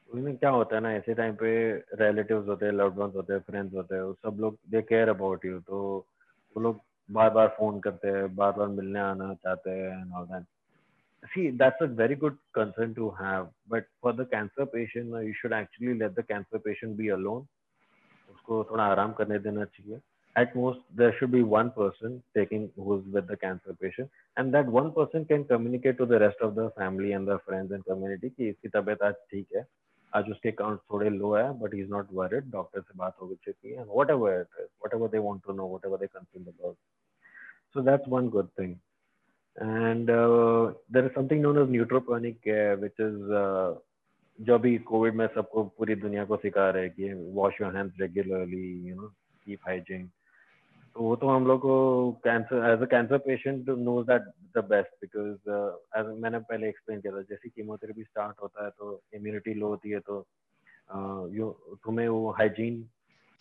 [0.09, 1.49] क्या होता है ना ऐसे time पे
[2.01, 5.45] relatives होते हैं लव्ड वंस होते हैं फ्रेंड्स होते हैं सब लोग दे केयर अबाउट
[5.45, 5.79] यू तो
[6.55, 6.79] वो लोग
[7.11, 10.45] बार बार फ़ोन करते हैं बार बार मिलने आना चाहते हैं and all that
[11.34, 15.52] see that's a very good concern to have but for the cancer patient you should
[15.52, 17.44] actually let the cancer patient be alone
[18.32, 20.00] उसको थोड़ा आराम करने देना चाहिए
[20.36, 24.66] at most there should be one person taking who's with the cancer patient and that
[24.76, 28.30] one person can communicate to the rest of the family and the friends and community
[28.36, 29.66] कि इसकी तबीयत आज ठीक है
[30.16, 33.72] आज उसके काउंट थोड़े लो है but he's not worried doctor से बात हो चुकी
[33.72, 36.76] है and whatever it is whatever they want to know whatever they concerned about
[37.74, 38.74] so that's one good thing
[39.56, 43.74] and uh, there is something known as neutropenic care which is uh,
[44.38, 48.00] जो अभी Covid में सबको पूरी दुनिया को सिखा रहे हैं कि wash your hands
[48.00, 49.08] regularly you know
[49.46, 50.06] keep hygiene
[50.96, 51.76] तो वो तो हम लोग को
[52.24, 54.22] cancer as a cancer patient knows that
[54.56, 55.52] the best because
[55.98, 59.90] as मैंने पहले एक्सप्लेन किया था जैसे कीमोथेरेपी स्टार्ट होता है तो इम्यूनिटी लो होती
[59.90, 60.26] है तो
[61.34, 62.82] यू uh, तुम्हें वो हाइजीन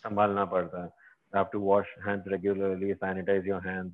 [0.04, 0.90] संभालना पड़ता है
[1.32, 3.92] you have to wash hands regularly sanitize your hands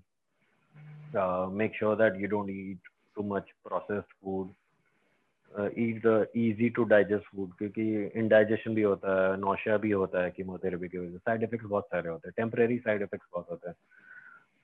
[1.16, 2.80] uh, make sure that you don't eat
[3.16, 4.52] too much processed food.
[5.80, 7.84] Eat the easy to digest food क्योंकि
[8.20, 11.86] indigestion भी होता है नौशिया भी होता है कीमोथेरेपी की वजह से। साइड इफेक्ट्स बहुत
[11.86, 13.76] सारे होते हैं। टेम्परेरी साइड इफेक्ट्स बहुत होते हैं।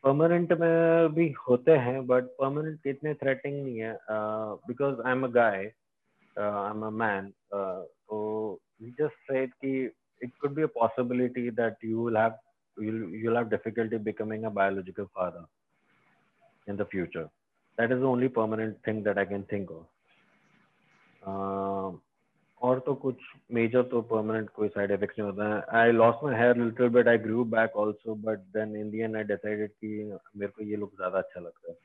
[0.04, 3.93] परमानेंट में भी होते हैं बट परमानेंट इतने थ्रेटिंग नहीं है।
[4.67, 5.72] Because I am a guy
[6.39, 9.91] I am a man तो जस्ट सेड कि
[10.22, 12.34] it could be a possibility that you will have
[12.78, 15.43] you'll, you'll have difficulty becoming a biological father
[16.69, 17.29] in the future
[17.79, 19.85] that is the only permanent thing that i can think of
[22.61, 23.17] और तो कुछ
[23.53, 27.09] major तो permanent कोई side effects नहीं होता है I lost my hair little bit
[27.09, 29.88] I Guru back also but then in the and I decided कि
[30.37, 31.77] मेरे को ये लुक ज़्यादा अच्छा लगता है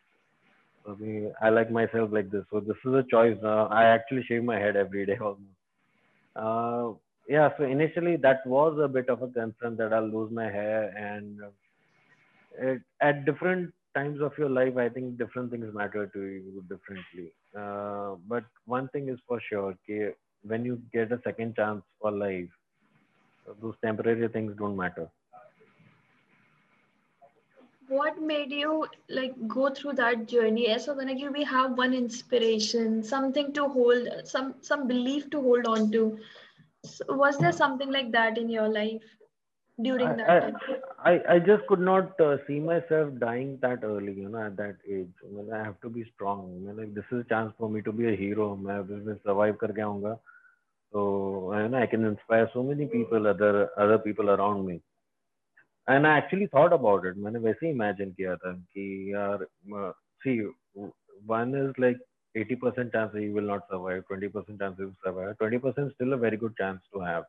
[0.85, 4.43] अभी I like my self like this so this is a choice I actually shave
[4.51, 5.57] my head every day almost
[7.27, 10.79] yeah so initially that was a bit of a concern that i'll lose my hair
[10.99, 11.41] and
[12.53, 17.32] it, at different times of your life, I think different things matter to you differently.
[17.56, 22.10] Uh, but one thing is for sure, okay, when you get a second chance for
[22.10, 22.48] life,
[23.62, 25.08] those temporary things don't matter.
[27.88, 30.78] What made you like go through that journey?
[30.78, 35.66] So when like, we have one inspiration, something to hold, some some belief to hold
[35.66, 36.18] on to.
[36.84, 39.02] So was there something like that in your life?
[39.81, 40.55] during that I, time?
[41.03, 44.75] I, I just could not uh, see myself dying that early, you know, at that
[44.89, 45.11] age.
[45.23, 46.51] I, mean, I have to be strong.
[46.55, 48.55] I mean, like, this is a chance for me to be a hero.
[48.55, 50.19] मैं business survive करके आऊँगा.
[50.91, 54.81] So, you know, I can inspire so many people, other other people around me.
[55.87, 57.17] And I actually thought about it.
[57.17, 59.45] मैंने वैसे imagine किया था कि यार,
[60.23, 60.41] see,
[61.25, 61.97] one is like
[62.37, 65.35] 80% chance you will not survive, 20% chance you will survive.
[65.37, 67.23] 20% still a very good chance to have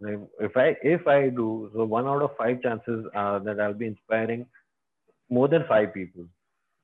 [0.00, 3.86] if I if I do so, one out of five chances are that I'll be
[3.86, 4.46] inspiring
[5.30, 6.26] more than five people.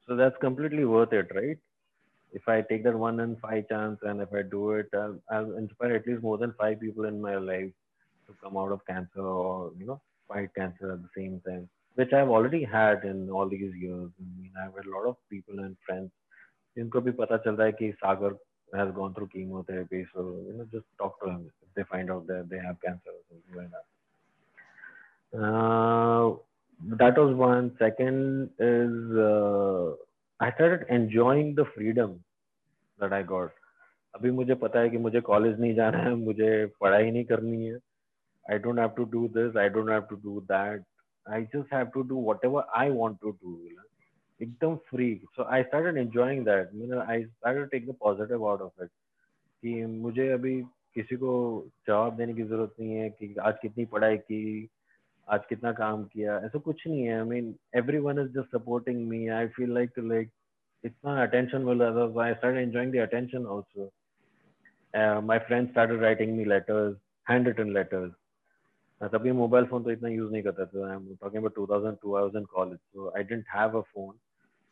[0.06, 1.58] So that's completely worth it, right?
[2.32, 5.56] If I take that one in five chance and if I do it, I'll, I'll
[5.56, 7.72] inspire at least more than five people in my life
[8.26, 12.12] to come out of cancer or you know fight cancer at the same time, which
[12.12, 14.10] I've already had in all these years.
[14.18, 16.10] I mean, I've had a lot of people and friends
[16.78, 18.36] जिनको भी पता चल रहा है कि सागर
[18.74, 20.06] has gone through chemotherapy.
[20.14, 23.10] So, you know, just talk to them if they find out that they have cancer
[23.10, 23.86] or something like that.
[25.32, 26.36] Uh,
[26.96, 27.76] that was one.
[27.78, 29.92] Second is uh,
[30.40, 32.20] I started enjoying the freedom
[32.98, 33.50] that I got.
[34.14, 37.74] अभी मुझे पता है कि मुझे college नहीं जाना है मुझे पढ़ाई नहीं करनी है
[38.50, 40.82] आई don't have to do this I don't have to do that
[41.32, 43.54] I just have to do what ever I want to do
[44.39, 48.83] एकदम free so I started enjoying that mean I started take the positive out of
[48.83, 48.89] it
[49.63, 50.61] कि मुझे अभी
[50.95, 51.31] किसी को
[51.87, 54.69] जवाब देने की ज़रूरत नहीं है कि आज कितनी पढ़ाई की,
[55.27, 57.19] आज कितना काम किया, ऐसा कुछ नहीं है.
[57.19, 60.29] I mean every one is just supporting me I feel like like
[60.83, 63.89] इतना अटेंशन मिल रहा था I start enjoying the attention also
[65.27, 66.95] my friend started writing me letters
[67.29, 68.11] hand written letters
[69.13, 70.87] तभी मोबाइल फ़ोन तो इतना यूज़ नहीं करता था.
[70.89, 74.13] I am talking about 2002 I was in college so I didn't have a phone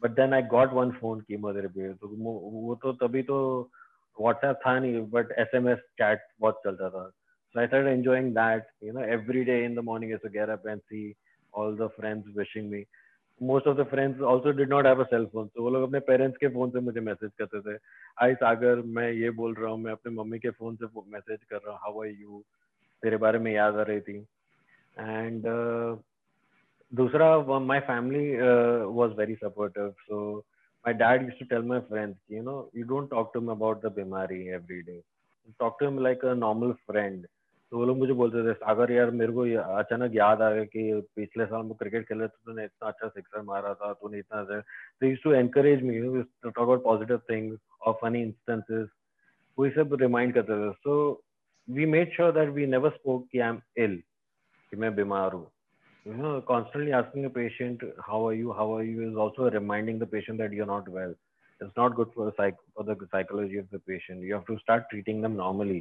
[0.04, 3.38] but then I got one phone की mother पे तो वो तो तभी तो
[4.18, 8.34] व्हाट्सएप था नहीं but S M S chat बहुत चलता था। So I start enjoying
[8.36, 11.14] that you know every day in the morning as get up and see
[11.54, 12.84] all the friends wishing me
[13.42, 16.00] most of the friends also did not have a cell phone तो वो लोग अपने
[16.10, 17.78] parents के phone से मुझे message करते थे।
[18.24, 21.56] आई सागर मैं ये बोल रहा हूँ मैं अपने मम्मी के फ़ोन से मैसेज कर
[21.58, 22.44] रहा हूँ हाउ आई यू
[23.04, 24.18] तेरे बारे में याद आ रही थी।
[24.98, 25.98] एंड uh,
[26.94, 28.26] दूसरा my family
[28.98, 30.44] was very supportive so
[30.86, 33.90] dad used to tell my friends, you know, you don't talk to him about the
[33.90, 35.02] bimari every day.
[35.48, 37.26] You talk to him like a normal friend.
[37.72, 39.44] तो वो लोग मुझे बोलते थे सागर यार मेरे को
[39.76, 40.82] अचानक याद आ गया कि
[41.16, 45.10] पिछले साल में क्रिकेट खेले तो तूने इतना अच्छा सिक्सर मारा था तूने इतना they
[45.10, 48.88] used to encourage me you talk about positive things और फनी इंस्टेंसेस
[49.58, 51.00] वो सब रिमाइंड करते थे so
[51.68, 53.98] we made sure that we never spoke कि आई एम इल
[54.72, 55.46] कि मैं बीमार हूँ
[56.07, 59.99] you know constantly asking a patient how are you how are you is also reminding
[59.99, 61.15] the patient that you're not well
[61.61, 64.59] it's not good for the psych for the psychology of the patient you have to
[64.59, 65.81] start treating them normally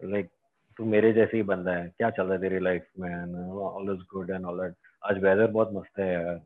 [0.00, 0.30] like
[0.78, 4.04] तू मेरे जैसे ही बंदा है क्या चल रहा है तेरी लाइफ में all is
[4.12, 4.74] good and all that
[5.10, 6.40] आज वेदर बहुत मस्त है यार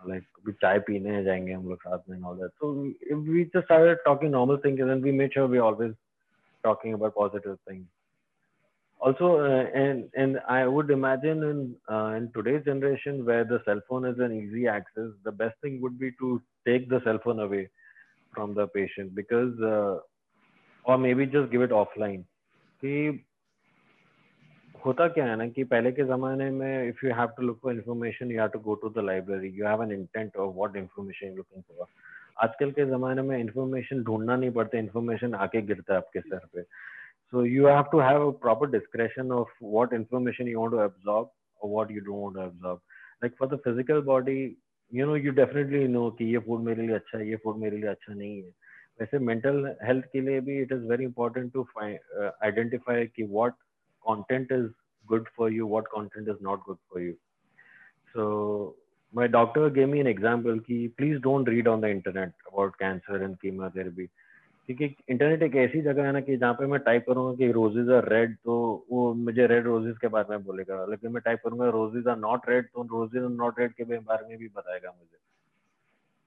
[0.00, 3.98] लाइक अभी चाय पीने जाएंगे हम लोग साथ में all that so we just started
[4.04, 5.94] talking normal things and we made sure we always
[6.64, 7.86] talking about positive things
[9.00, 11.58] also uh, and and i would imagine in
[11.94, 15.80] uh, in today's generation where the cell phone is an easy access the best thing
[15.80, 16.30] would be to
[16.66, 17.68] take the cell phone away
[18.34, 19.98] from the patient because uh,
[20.84, 22.24] or maybe just give it offline
[22.82, 23.24] कि
[24.86, 27.72] होता क्या है ना कि पहले के जमाने में if you have to look for
[27.72, 31.34] information you have to go to the library you have an intent of what information
[31.36, 31.86] looking for
[32.44, 36.64] आजकल के जमाने में इन्फॉर्मेशन ढूंढना नहीं पड़ता इन्फॉर्मेशन आके गिरता है आपके सर पे
[37.32, 41.30] सो you have to have a proper discretion of what information you want to absorb
[41.60, 42.80] और what you don't want to absorb
[43.22, 44.38] like for the physical body
[44.92, 47.76] you know you definitely no कि ये food मेरे लिए अच्छा है ये food मेरे
[47.76, 48.50] लिए अच्छा नहीं है
[49.00, 51.66] वैसे मेंटल हेल्थ के लिए भी it is very important to
[52.42, 53.54] identify कि what
[54.04, 54.70] content is
[55.08, 57.16] good for you, what content is not good for you.
[58.14, 58.76] So
[59.14, 63.22] my doctor gave me an example कि please don't read on the internet about cancer
[63.22, 64.08] and chemotherapy.
[64.69, 67.89] क्योंकि internet एक ऐसी जगह है ना कि जहाँ पे मैं टाइप करूँगा कि रोजेज
[67.89, 71.69] आर रेड तो वो मुझे रेड रोजेज के बारे में बोलेगा। लेकिन मैं टाइप करूँगा
[71.69, 75.17] रोजेज आर नॉट रेड तो रोजेज आर नॉट रेड के बारे में भी बताएगा मुझे।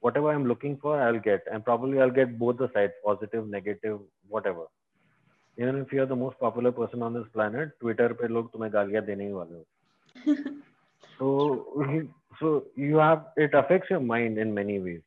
[0.04, 4.00] Whatever I'm looking for, I'll get, and probably I'll get both the sides, positive, negative,
[4.34, 4.66] whatever.
[5.58, 8.72] Even if you are the most popular person on this planet Twitter पे लोग तुम्हें
[8.72, 9.64] गालियाँ देने ही वाले हो।
[11.18, 11.52] तो
[12.40, 15.02] so you have it affects your mind in many ways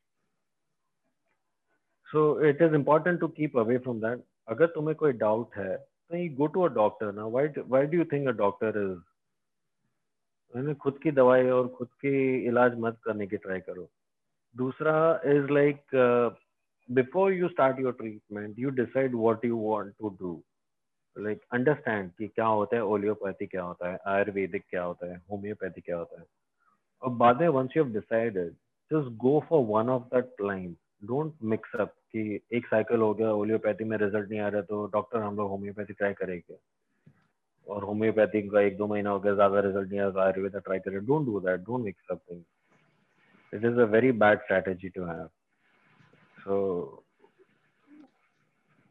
[2.09, 6.17] so it is important to keep away from that अगर तुम्हें कोई डाउट है तो
[6.17, 8.97] you go to a doctor ना why why do you think a doctor is
[10.53, 12.15] मैंने खुद की दवाई और खुद के
[12.47, 13.89] इलाज मत करने की ट्राई करो।
[14.55, 14.93] दूसरा
[15.25, 15.95] is like
[16.89, 20.41] before you start your treatment you decide what you want to do
[21.17, 25.81] like understand कि क्या होता है ओलियोपैथी क्या होता है, आयुर्वेदिक क्या होता है होम्योपैथी
[25.81, 26.25] क्या होता है।
[27.01, 28.51] और बाद में once you have decided
[28.91, 33.27] just go for one of that line don't mix up कि एक साइकिल हो गया
[33.29, 36.57] होम्योपैथी में रिज़ल्ट नहीं आ रहा तो डॉक्टर हम लोग होम्योपैथी ट्राई करेंगे।
[37.67, 41.05] और होम्योपैथी का एक दो महीना हो गया, ज़्यादा रिज़ल्ट नहीं आया आयुर्वेद ट्राई करें।
[41.05, 42.43] Don't do that don't mix up thing
[43.53, 45.27] it is a very bad strategy to have
[46.37, 46.57] so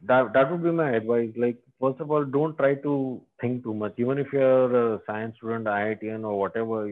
[0.03, 2.95] that would be my advice like first of all don't try to
[3.43, 6.88] think too much even if you are science student I I T and और whatever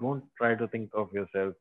[0.00, 1.54] don't try to think of yourself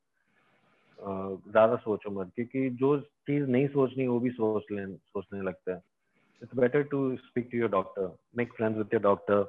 [1.01, 5.81] ज़्यादा सोचो मत क्योंकि जो चीज़ नहीं सोचनी वो भी सोच ले सोचने लगता है।
[6.41, 9.45] It's better to speak to your doctor make friends with your doctor.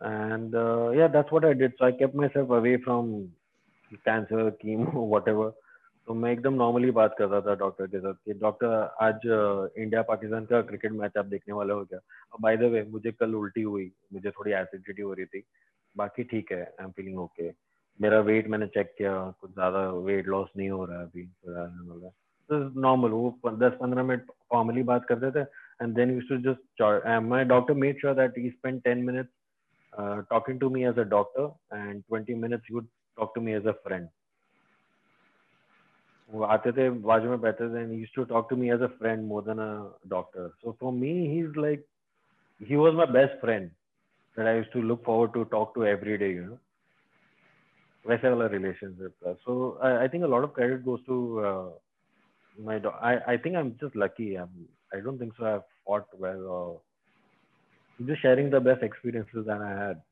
[0.00, 1.72] And uh, yeah that's what i did.
[1.78, 3.30] So i kept myself away from
[4.04, 5.52] cancer chemo whatever.
[6.08, 8.66] तो मैं एकदम नॉर्मली बात कर रहा था डॉक्टर के साथ कि डॉक्टर
[9.00, 9.20] आज
[9.78, 11.98] इंडिया पाकिस्तान का क्रिकेट मैच आप देखने वाले हो क्या?
[12.32, 15.42] और बाय द वे मुझे कल उल्टी हुई मुझे थोड़ी एसिडिटी हो रही थी।
[15.96, 17.65] बाकी ठीक है आई एम फीलिंग ओके
[18.00, 21.22] मेरा वेट मैंने चेक किया, कुछ ज़्यादा वेट लॉस नहीं हो रहा अभी
[22.50, 25.44] तो नॉर्मल वो दस पंद्रह मिनट फॉर्मली बात करते थे
[25.82, 26.82] and then used to just
[27.22, 31.76] my doctor made sure that he spend ten minutes talking to me as a doctor
[31.76, 34.08] and twenty minutes you talk to me as a friend
[36.30, 39.26] वो आते थे, बाजू में बैठते थे used to talk to me as a friend
[39.26, 41.84] more than a doctor so for me he is like
[42.60, 43.68] he was my best friend
[44.36, 46.58] that I used to look forward to talk to every day you know
[48.06, 49.14] Vaisala relationship.
[49.44, 51.68] So I, think a lot of credit goes to uh,
[52.62, 52.78] my.
[52.78, 54.34] Do- I I think I'm just lucky.
[54.36, 54.50] I'm.
[54.92, 55.44] I don't think so.
[55.46, 56.82] I fought well
[58.04, 60.02] just sharing the best experiences that I had.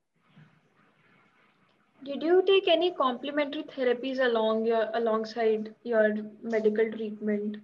[2.05, 7.57] Did you take any complementary therapies along your alongside your medical treatment?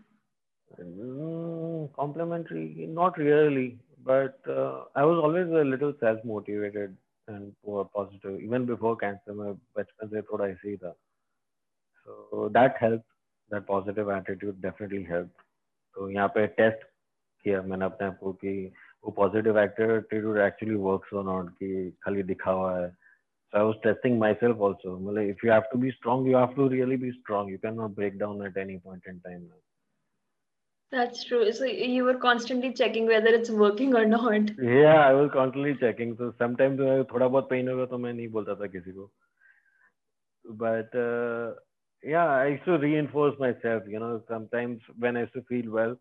[0.81, 3.79] Mm, complementary, not really.
[4.05, 6.97] But uh, I was always a little self-motivated
[7.67, 10.91] positive even before cancer में बचपन से थोड़ा ऐसे ही था
[11.97, 13.03] so that help
[13.51, 15.31] that positive attitude definitely help
[15.97, 16.85] तो यहाँ पे टेस्ट
[17.45, 18.73] किया मैंने अपने आप को कि
[19.05, 23.77] वो पॉजिटिव एटीट्यूड एक्चुअली वर्क और नॉट कि खाली दिखा हुआ है। So I was
[23.83, 27.11] testing myself also मतलब if you have to be strong you have to really be
[27.13, 29.49] strong you can not break down at any point in time
[30.92, 31.52] That's true.
[31.52, 34.52] So you were constantly checking whether it's working or not.
[34.58, 36.16] Yeah, I was constantly checking.
[36.18, 39.10] So sometimes थोड़ा बहुत pain होगा तो मैं नहीं बोलता था किसी को.
[40.58, 41.54] But uh,
[42.04, 43.84] yeah, I used to reinforce myself.
[43.88, 45.98] You know, sometimes when I used to feel well,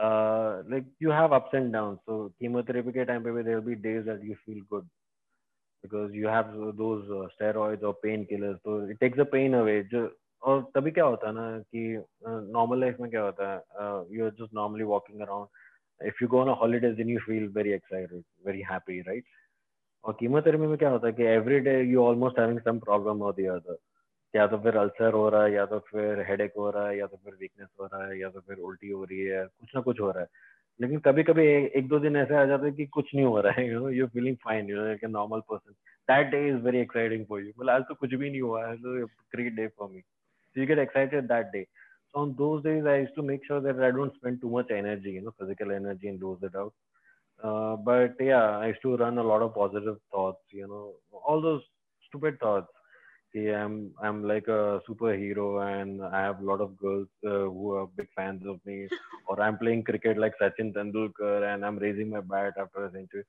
[0.00, 1.98] uh, like you have ups and downs.
[2.06, 4.88] So chemotherapy के time पे there will be days that you feel good
[5.82, 8.58] because you have those uh, steroids or painkillers.
[8.64, 9.82] So it takes the pain away.
[9.84, 10.10] जो
[10.43, 14.31] और तभी क्या होता है ना कि नॉर्मल लाइफ में क्या होता है you are
[14.31, 18.61] just normally walking around if you go on holidays then you feel very excited very
[18.61, 19.23] happy right
[20.03, 23.33] और कीमोथेरेपी में क्या होता है कि every day you almost having some problem और
[23.33, 23.77] दी अदर
[24.35, 27.05] या तो फिर अल्सर हो रहा है, या तो फिर हेडेक हो रहा है, या
[27.07, 29.81] तो फिर वीकनेस हो रहा है, या तो फिर उल्टी हो रही है, कुछ ना
[29.81, 30.27] कुछ हो रहा है।
[30.81, 33.53] लेकिन कभी कभी एक दो दिन ऐसे आ जाते हैं कि कुछ नहीं हो रहा
[33.53, 35.71] है you know you feeling fine you know normal person
[36.09, 38.75] that day is very exciting for you मतलब आज तो कुछ भी नहीं हुआ है
[38.77, 40.01] तो great day for me
[40.54, 41.66] So you get excited that day.
[42.12, 44.70] So on those days, I used to make sure that I don't spend too much
[44.70, 46.72] energy, you know, physical energy and dose it out.
[47.42, 50.94] Uh, but yeah, I used to run a lot of positive thoughts, you know,
[51.26, 51.62] all those
[52.08, 52.66] stupid thoughts.
[53.32, 57.74] Yeah, I'm I'm like a superhero and I have a lot of girls uh, who
[57.76, 58.88] are big fans of me,
[59.28, 63.22] or I'm playing cricket like Sachin Tendulkar and I'm raising my bat after a century.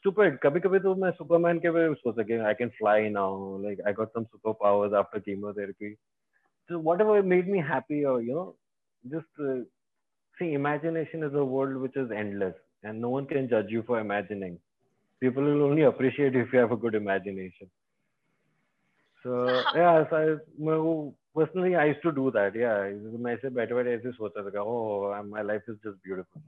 [0.00, 0.38] Stupid.
[0.42, 3.30] कभी कभी तो मैं Superman के भी सोच सके I can fly now.
[3.62, 5.96] Like I got some superpowers after chemotherapy
[6.70, 8.54] so whatever made me happy or you know
[9.10, 9.58] just uh,
[10.38, 14.00] see imagination is a world which is endless and no one can judge you for
[14.00, 14.58] imagining
[15.20, 17.70] people will only appreciate if you have a good imagination
[19.22, 22.82] so yeah so I, personally i used to do that yeah
[23.24, 26.42] मैं ऐसे बैठे बैठे ऐसे सोचता था oh my life is just beautiful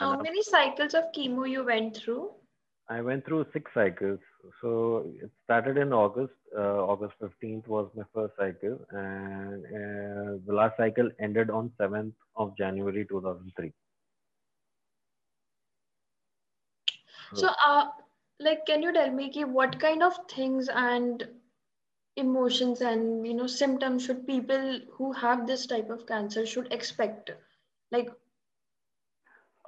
[0.00, 2.22] how many cycles of chemo you went through
[2.90, 4.18] I went through six cycles.
[4.61, 6.33] So it started in August.
[6.55, 12.15] Uh, August 15th was my first cycle, and uh, the last cycle ended on 7th
[12.35, 13.73] of January 2003.
[17.33, 17.91] So, uh,
[18.39, 21.27] like, can you tell me ki, what kind of things and
[22.15, 27.31] emotions and you know symptoms should people who have this type of cancer should expect?
[27.91, 28.09] Like,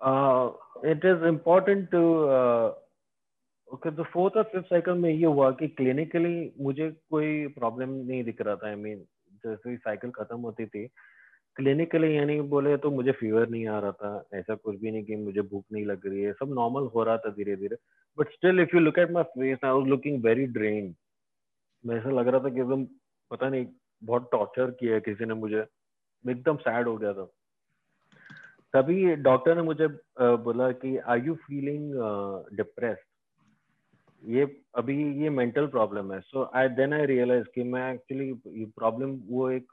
[0.02, 0.52] uh,
[0.84, 2.74] it is important to uh,
[3.74, 8.24] okay तो fourth और fifth cycle में ये हुआ कि clinically मुझे कोई problem नहीं
[8.24, 9.04] दिख रहा था आई मीन
[9.46, 10.86] जैसे ही साइकिल खत्म होती थी
[11.58, 15.16] क्लिनिकली यानी बोले तो मुझे फीवर नहीं आ रहा था, ऐसा कुछ भी नहीं कि
[15.16, 17.78] मुझे भूख नहीं लग रही है, सब नॉर्मल हो रहा था धीरे धीरे
[18.18, 20.94] but still if you look at my face I was looking very drain
[21.84, 22.86] मैं ऐसा लग रहा था कि एकदम,
[23.32, 23.66] पता नहीं,
[24.04, 25.66] बहुत टॉर्चर किया किसी ने मुझे।
[26.26, 27.26] एकदम सैड हो गया था।
[28.74, 29.88] तभी डॉक्टर ने मुझे
[30.20, 31.94] बोला कि आर यू फीलिंग
[32.58, 33.06] डिप्रेस्ड
[34.24, 38.28] ये अभी ये मेंटल प्रॉब्लम है। So I then I realise कि मैं एक्चुअली
[38.60, 39.68] ये प्रॉब्लम वो एक,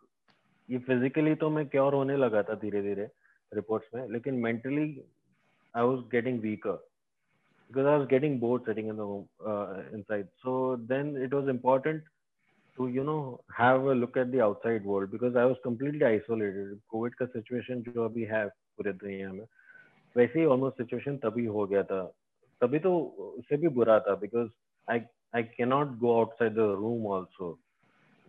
[0.68, 3.08] ये फिजिकली तो मैं क्योर होने लगा था धीरे धीरे
[3.52, 4.86] रिपोर्ट्स में, लेकिन mentally
[5.74, 6.72] I was getting weaker
[7.70, 9.00] because I was getting bored sitting in
[10.02, 10.54] inside so
[10.92, 12.02] then it was important
[12.78, 13.18] to you know
[13.58, 17.82] have a look at the outside world because I was completely isolated covid का situation
[17.82, 19.44] जो अभी है पूरे दुनिया में,
[20.16, 22.02] वैसे ही almost situation तभी हो गया था।
[22.63, 22.97] तभी तो
[23.37, 24.49] उससे भी बुरा था because
[24.91, 25.01] I
[25.35, 27.57] I cannot go outside the room also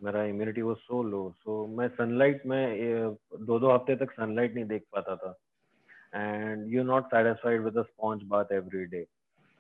[0.05, 3.17] मेरा इम्यूनिटी वो सो लो सो मैं सनलाइट में
[3.47, 5.37] दो दो हफ्ते तक सनलाइट नहीं देख पाता था
[6.15, 9.07] and you not satisfied with sponge bath every day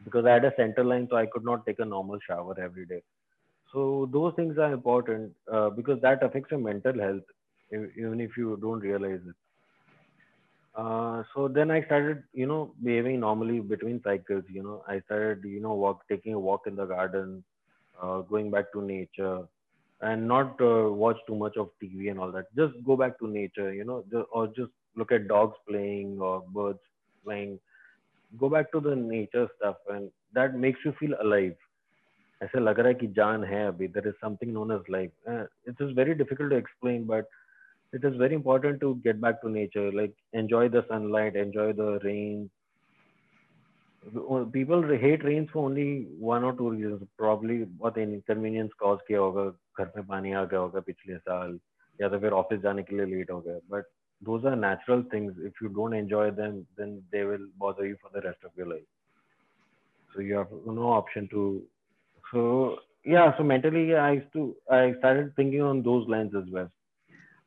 [0.04, 2.87] because I had a center line, so I could not take a normal shower every
[2.87, 3.02] day.
[3.72, 7.22] So those things are important uh, because that affects your mental health,
[7.72, 9.35] even if you don't realize it.
[10.74, 14.44] Uh, so then I started, you know, behaving normally between cycles.
[14.48, 17.44] You know, I started, you know, walk, taking a walk in the garden,
[18.00, 19.40] uh, going back to nature,
[20.00, 22.46] and not uh, watch too much of TV and all that.
[22.56, 26.42] Just go back to nature, you know, just, or just look at dogs playing or
[26.54, 26.80] birds
[27.24, 27.59] playing.
[28.38, 31.56] Go back to the nature stuff, and that makes you feel alive.
[32.42, 35.12] ऐसे लग रहा है कि जान है अभी there is something known as life.
[35.33, 37.26] Uh, it is very difficult to explain, but
[37.92, 41.98] it is very important to get back to nature like enjoy the sunlight enjoy the
[42.04, 42.48] rain
[44.52, 49.44] people hate rains for only one or two reasons probably बहुत inconvenience cause किया होगा
[49.79, 51.58] घर में पानी आ गया होगा पिछले साल
[52.02, 53.90] या तो फिर ऑफिस जाने के लिए लेट हो गया but
[54.29, 58.10] those are natural things if you don't enjoy them then they will bother you for
[58.16, 58.88] the rest of your life
[60.14, 61.44] so you have no option to
[62.33, 62.42] so
[63.04, 64.44] yeah so mentally i used to
[64.79, 66.71] i started thinking on those lines as well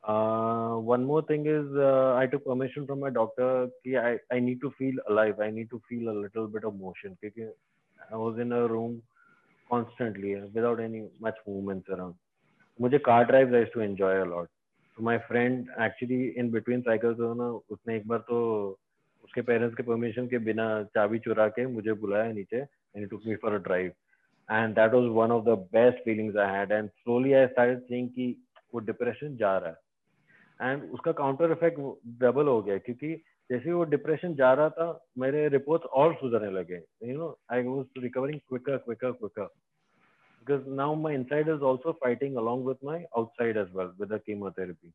[0.04, 4.40] uh, one more thing is uh, I took permission from my doctor कि I, I
[4.40, 5.40] need to feel alive.
[5.40, 7.18] I need to feel a little bit of motion.
[7.22, 7.54] Because
[8.12, 9.02] I was in a room
[9.70, 12.16] constantly without any much movements around.
[12.80, 14.50] मुझे car drives I used to enjoy a lot.
[14.98, 18.40] तो my friend actually in between cycles ना उसने एक बार तो
[19.24, 23.36] उसके parents के permission के बिना चाबी चुरा के मुझे बुलाया नीचे and took me
[23.44, 23.92] for a drive
[24.50, 28.10] and that was one of the best feelings I had and slowly I started seeing
[28.16, 28.28] कि
[28.74, 29.76] वो डिप्रेशन जा रहा है
[30.61, 31.81] एंड उसका काउंटर इफ़ेक्ट
[32.21, 33.15] डबल हो गया क्योंकि
[33.51, 34.87] जैसे वो डिप्रेशन जा रहा था,
[35.19, 40.95] मेरे रिपोर्ट और सुधरने लगे। You know I was recovering quicker quicker quicker because now
[41.03, 44.93] my inside is also fighting along with my outside as well with chemotherapy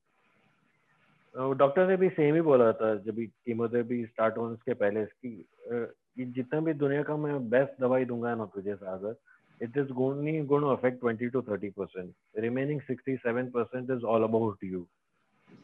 [1.58, 5.38] doctor ने भी सेम ही बोला था, जब कीमोथेरेपी स्टार्ट होने के पहले इसकी
[5.74, 5.86] uh,
[6.16, 9.16] कि जितना भी दुनिया का मैं बेस्ट दवाई दूँगा ना तुझे, Sagar
[9.62, 14.24] it is gonna gonna affect twenty to thirty percent remaining sixty seven percent is all
[14.24, 14.86] about you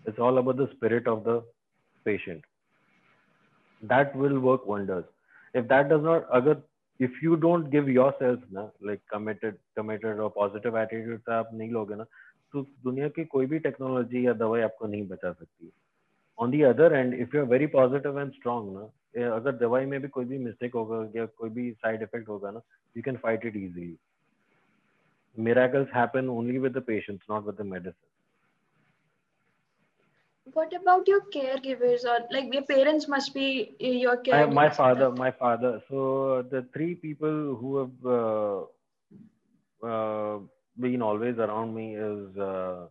[0.07, 1.43] It's all about the spirit of the
[2.07, 2.43] patient.
[3.83, 5.05] That will work wonders.
[5.55, 6.62] If that does not, agar,
[7.01, 11.71] if you don't give yourself na, like committed, committed or positive attitude से आप नहीं
[11.71, 12.05] लोगे ना
[12.55, 15.71] तो दुनिया की कोई भी टेक्नोलॉजी या दवाई आपको नहीं बचा सकती
[16.39, 20.01] on the other end if you are very positive and strong ना अगर दवाई में
[20.03, 22.61] भी कोई भी मिस्टेक होगा या कोई भी साइड इफेक्ट होगा ना
[22.97, 23.97] you can fight it easily
[25.37, 28.08] miracles happen only with the patients not with the medicine
[30.54, 35.32] what about your caregivers or like your parents must be your caregivers my father my
[35.32, 38.60] father so the three people who have uh,
[39.88, 40.39] uh,
[40.80, 42.88] been always around me is uh,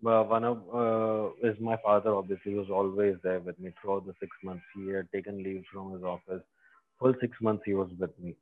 [0.00, 2.14] one of uh, is my father.
[2.14, 4.64] Obviously, he was always there with me throughout the six months.
[4.74, 6.42] He had taken leave from his office.
[6.98, 8.34] Full six months he was with me,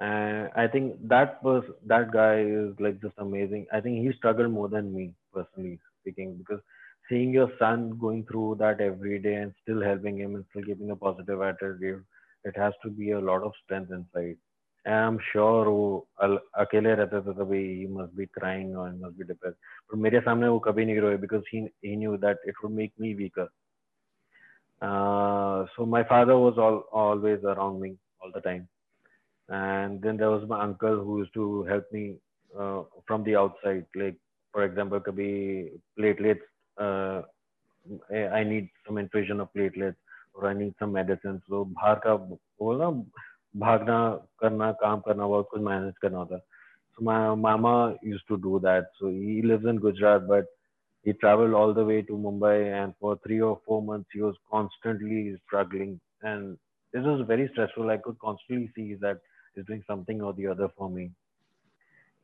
[0.00, 3.66] and I think that was that guy is like just amazing.
[3.72, 6.60] I think he struggled more than me personally speaking because
[7.09, 10.91] seeing your son going through that every day and still helping him and still keeping
[10.91, 12.03] a positive attitude,
[12.43, 14.37] it has to be a lot of strength inside.
[14.87, 16.07] I am sure वो
[16.61, 19.53] अकेले रहते थे तभी he must be crying और must be depress
[19.91, 22.93] पर मेरे सामने वो कभी नहीं रोए because he he knew that it would make
[23.01, 23.47] me weaker
[25.75, 28.67] so my father was all, always around me all the time
[29.49, 32.17] and then there was my uncle who used to help me
[32.59, 34.17] uh, from the outside like
[34.53, 35.29] for example kabhi
[35.99, 37.21] platelets uh,
[38.11, 39.95] I need some infusion of platelets
[40.33, 42.17] or I need some medicine so bahar ka
[42.61, 42.89] वो ना
[43.63, 43.97] भागना
[44.41, 46.39] करना काम करना बहुत कुछ manage करना होता
[46.95, 50.45] so my mama used to do that so he lives in gujarat but
[51.03, 54.35] he traveled all the way to mumbai and for three or four months he was
[54.51, 56.57] constantly struggling and
[56.93, 59.19] this was very stressful i could constantly see that
[59.55, 61.11] he's doing something or the other for me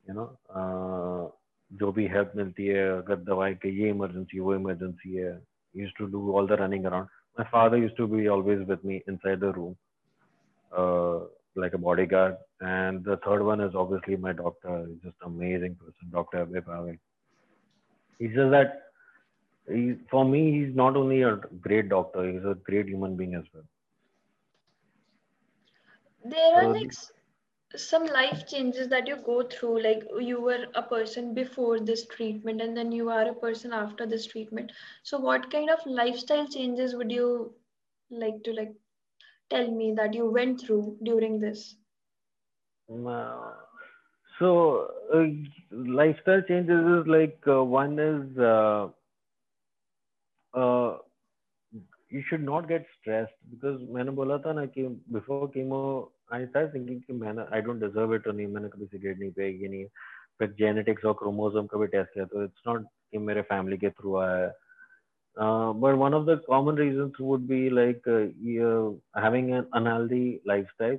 [0.07, 0.29] you know
[0.59, 1.23] uh,
[1.79, 5.39] जो भी help मिलती है अगर दवाई के ये emergency वो emergency है
[5.79, 8.95] used to do all the running around my father used to be always with me
[9.11, 9.75] inside the room
[10.75, 11.19] uh,
[11.55, 12.37] like a bodyguard.
[12.61, 14.85] And the third one is obviously my doctor.
[14.87, 16.45] He's just amazing person, Dr.
[16.45, 16.99] Abhay Pave.
[18.19, 18.83] He's just that
[19.67, 23.43] he, for me, he's not only a great doctor, he's a great human being as
[23.53, 23.63] well.
[26.25, 26.91] There are like
[27.76, 32.60] some life changes that you go through like you were a person before this treatment
[32.60, 34.72] and then you are a person after this treatment
[35.02, 37.54] so what kind of lifestyle changes would you
[38.10, 38.74] like to like
[39.50, 41.76] tell me that you went through during this?
[44.38, 45.24] so uh,
[45.70, 48.88] lifestyle changes is like uh, one is uh,
[52.13, 56.45] uh, you should not get stressed because मैंने बोला था ना कि before chemo I
[56.45, 59.47] started thinking कि मैंने I don't deserve it और नहीं मैंने कभी सिगरेट नहीं पिया
[59.47, 59.85] ये नहीं
[60.39, 63.89] फिर जेनेटिक्स और क्रोमोसोम का भी टेस्ट किया तो इट्स नॉट कि मेरे फैमिली के
[63.89, 64.53] थ्रू आया है
[65.37, 70.97] uh, but one of the common reasons would be like uh, having an unhealthy lifestyle.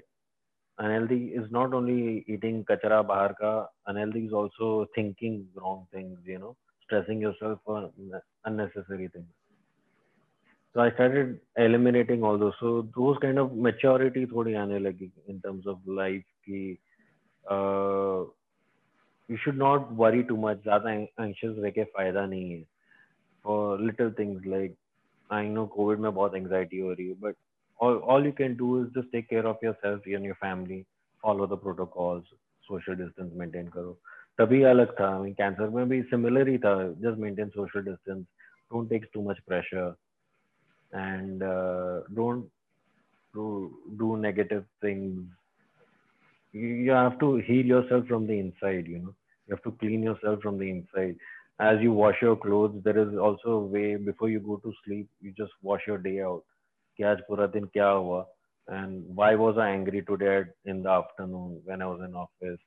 [0.79, 6.39] Unhealthy is not only eating kachara bahar ka, unhealthy is also thinking wrong things, you
[6.39, 7.91] know, stressing yourself for
[8.47, 9.27] unnecessary things.
[10.76, 12.54] So I started eliminating all those.
[12.60, 16.78] So those kind of maturity थोड़ी आने लगी in terms of life की
[17.50, 18.26] uh,
[19.30, 20.58] you should not worry too much.
[20.64, 22.66] ज़्यादा anxious के फ़ायदा नहीं है.
[23.44, 24.76] for little things like
[25.30, 27.36] I know COVID में बहुत anxiety हो रही है but
[27.80, 30.86] all all you can do is just take care of yourself and your family
[31.24, 32.24] follow the protocols
[32.70, 33.98] social distance maintain करो
[34.40, 38.26] तभी अलग था I mean cancer में भी similar ही था just maintain social distance
[38.72, 39.96] don't take too much pressure
[40.95, 42.47] and uh, don't
[43.35, 45.23] do do negative things
[46.53, 49.15] you, you have to heal yourself from the inside you know
[49.47, 51.17] you have to clean yourself from the inside
[51.61, 55.09] as you wash your clothes, there is also a way before you go to sleep,
[55.21, 56.43] you just wash your day out.
[56.97, 58.27] कि आज पूरा दिन क्या हुआ
[58.69, 62.59] and why was I angry today in the afternoon when I was in office?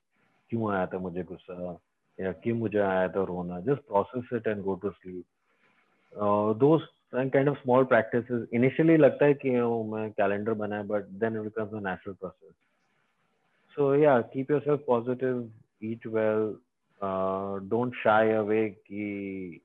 [0.50, 1.78] क्यों आया था मुझे गुस्सा
[2.20, 3.60] या क्यों मुझे आया था रोना?
[3.66, 5.24] Just process it and go to sleep.
[6.20, 6.52] uh,
[7.13, 11.41] kind of small practices initially लगता है कि ओ मैं कैलेंडर बनाया but then it
[11.43, 12.53] becomes a natural process
[13.77, 15.49] so yeah keep yourself positive
[15.83, 16.55] eat well
[17.69, 19.61] don't shy away कि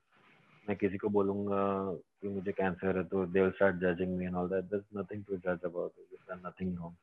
[0.68, 1.64] मैं किसी को बोलूँगा
[1.94, 4.98] कि मुझे कैंसर है तो they will start judging me and all that there is
[4.98, 6.94] nothing to जज about it there is nothing wrong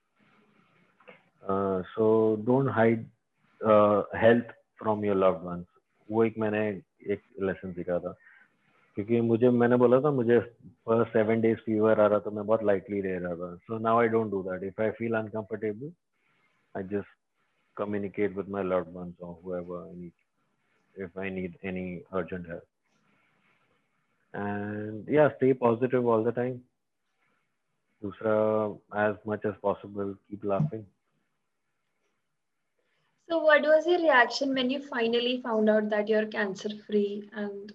[1.87, 3.05] so don't hide
[4.21, 5.65] health from your loved ones
[6.09, 6.67] वो एक मैंने
[7.13, 8.15] एक लेसन सीखा था।
[8.95, 12.63] क्योंकि मुझे, मैंने बोला था, मुझे फ़र्स्ट सेवन डेज़ फीवर आ रहा था, मैं बहुत
[12.63, 15.91] लाइटली रह रहा था। So now I don't do that if I feel uncomfortable
[16.77, 17.17] I just
[17.77, 22.63] communicate with my loved ones और however if I need any urgent help
[24.35, 26.57] and yeah stay positive all the time
[28.01, 28.33] दूसरा
[29.09, 30.83] as much as possible keep laughing
[33.29, 37.69] So what was your reaction when you finally found out that you're cancer free and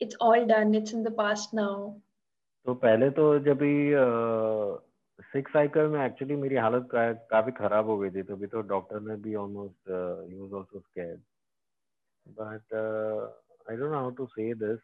[0.00, 1.76] it's all done it's in the past now
[2.66, 3.74] तो पहले तो जब भी
[5.32, 9.00] six cycle में actually मेरी हालत का, काफी खराब हो गई थी तभी तो डॉक्टर
[9.00, 11.20] ने भी almost he was also scared
[12.40, 12.74] but
[13.70, 14.80] I don't know how to say this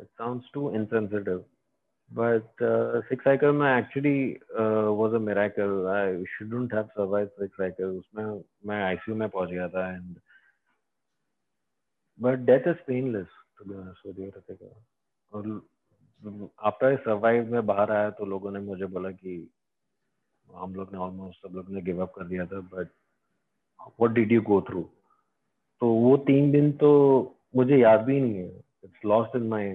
[0.00, 1.44] it sounds too insensitive
[2.10, 7.56] but uh, six cycle में actually uh, was a miracle I shouldn't have survived six
[7.60, 8.24] cycle उसमें
[8.66, 10.18] मैं ICU में पहुंच गया था and
[12.18, 13.38] but death is painless
[15.33, 15.61] और
[16.59, 19.51] after survive में बाहर आया तो लोगों ने मुझे बोला कि
[20.55, 22.87] हम लोग ने ऑलमोस्ट सब लोग ने गिव अप कर दिया था but
[23.81, 24.81] what did you go through
[25.81, 26.89] तो वो तीन दिन तो
[27.55, 29.69] मुझे याद भी नहीं है। It's lost in my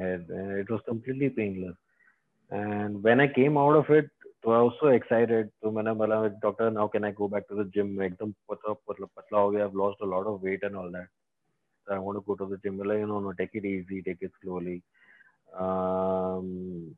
[0.00, 0.20] head
[0.60, 1.74] it was completely painless
[2.52, 4.10] and when I came out of it
[4.42, 7.64] तो आई वाज सो एक्साइटेड तो मैंने बोला doctor now can I go back to
[7.64, 10.92] the gym एकदम पतला पतला हो गया I lost a lot of weight and all
[10.92, 11.08] that
[11.89, 12.77] I want to go to the gym.
[12.77, 14.81] Like, you know, no, take it easy, take it slowly.
[15.57, 16.95] Um,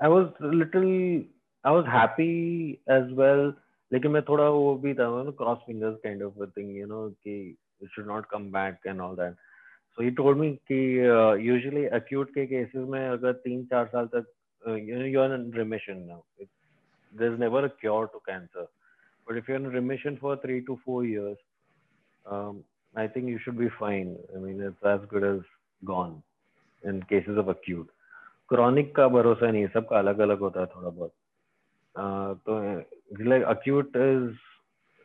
[0.00, 1.22] I was little,
[1.64, 3.52] I was happy as well.
[3.92, 7.08] लेकिन मैं थोड़ा वो भी था ना cross fingers kind of a thing you know
[7.10, 9.36] कि it should not come back and all that.
[9.96, 10.80] So he told me कि
[11.12, 14.26] uh, usually acute के cases में अगर तीन चार साल तक
[14.66, 16.22] uh, you know you are in remission now.
[16.38, 16.48] It,
[17.12, 18.66] there's never a cure to cancer.
[19.26, 21.36] But if you're in remission for three to four years,
[22.30, 22.64] um,
[22.96, 24.16] I think you should be fine.
[24.34, 25.40] I mean, it's as good as
[25.84, 26.22] gone
[26.84, 27.88] in cases of acute.
[28.48, 31.12] Chronic का भरोसा नहीं सबका अलग अलग होता है थोड़ा बहुत
[31.96, 32.84] uh, तो
[33.24, 34.34] like acute is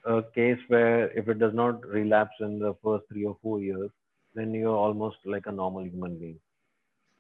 [0.05, 3.89] a case where if it does not relapse in the first three or four years,
[4.35, 6.39] then you're almost like a normal human being.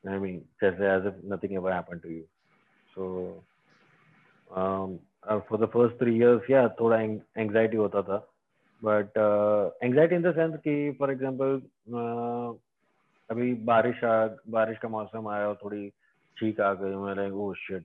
[0.07, 2.25] I mean, just as if nothing ever happened to you.
[2.93, 3.43] So,
[4.55, 5.08] um, uh,
[5.47, 6.97] for the first three years yeah थोड़ा
[7.43, 8.21] anxiety होता था
[8.81, 11.59] but uh, anxiety in the sense कि for example
[12.01, 12.53] uh,
[13.29, 14.15] अभी बारिश आ
[14.53, 15.89] बारिश का मौसम आया और थोड़ी
[16.37, 17.83] छींक आ गई मैं लाइक ओह शिट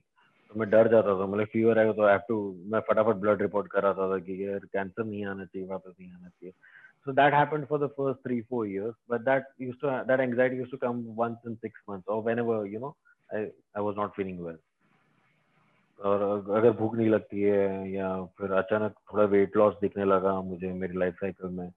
[0.49, 2.37] तो मैं डर जाता था मतलब फीवर आएगा तो हैव टू
[2.71, 6.27] मैं फटाफट ब्लड रिपोर्ट कराता था कि यार कैंसर नहीं आना चाहिए वापस नहीं आना
[6.27, 6.53] चाहिए
[7.05, 10.57] so that happened for the first three four years but that used to that anxiety
[10.57, 12.91] used to come once in six months or whenever you know
[13.37, 13.39] i
[13.75, 14.59] i was not feeling well
[16.00, 16.22] और
[16.56, 20.98] अगर भूख नहीं लगती है या फिर अचानक थोड़ा वेट लॉस दिखने लगा मुझे मेरी
[20.98, 21.70] लाइफ साइकिल में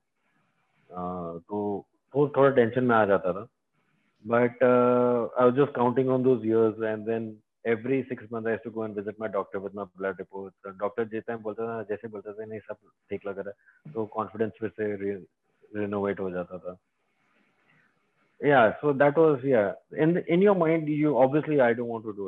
[0.90, 3.48] तो तो थोड़ा टेंशन में आ जाता था।
[4.26, 7.36] But I was just counting on those years and then
[7.68, 11.08] every six month I to go and visit my doctor with my blood report doctor
[11.08, 12.78] जिस टाइम बोलता था, जैसे बोलता था, नहीं, सब
[13.10, 14.96] ठीक लग रहा है। तो कॉन्फिडेंस फिर से
[15.80, 16.78] रिनोवेट हो जाता था।
[18.42, 19.74] Yeah, so that was, yeah.
[20.04, 22.28] In in your mind, you, obviously i don't want to do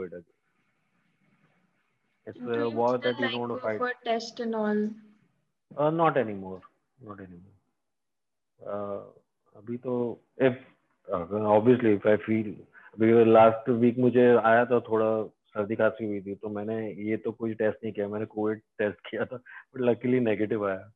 [2.27, 3.79] It's a war that you don't want to fight.
[3.79, 4.89] For test and all.
[5.77, 6.61] Uh, not anymore.
[6.99, 7.57] Not anymore.
[8.61, 9.01] Uh,
[9.57, 9.93] अभी तो
[10.37, 10.55] if
[11.07, 11.25] uh,
[11.57, 12.53] obviously if I feel
[12.95, 15.11] अभी last week मुझे आया था थोड़ा
[15.53, 16.77] सर्दी खांसी हुई थी तो मैंने
[17.09, 20.91] ये तो कोई टेस्ट नहीं किया मैंने कोविड टेस्ट किया था बट लकीली नेगेटिव आया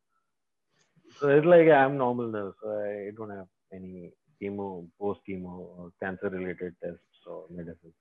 [1.17, 3.47] so it's like i'm normal now so i don't have
[3.77, 4.11] any
[4.41, 4.65] chemo
[5.01, 5.51] post chemo
[6.03, 7.93] cancer related tests or medicines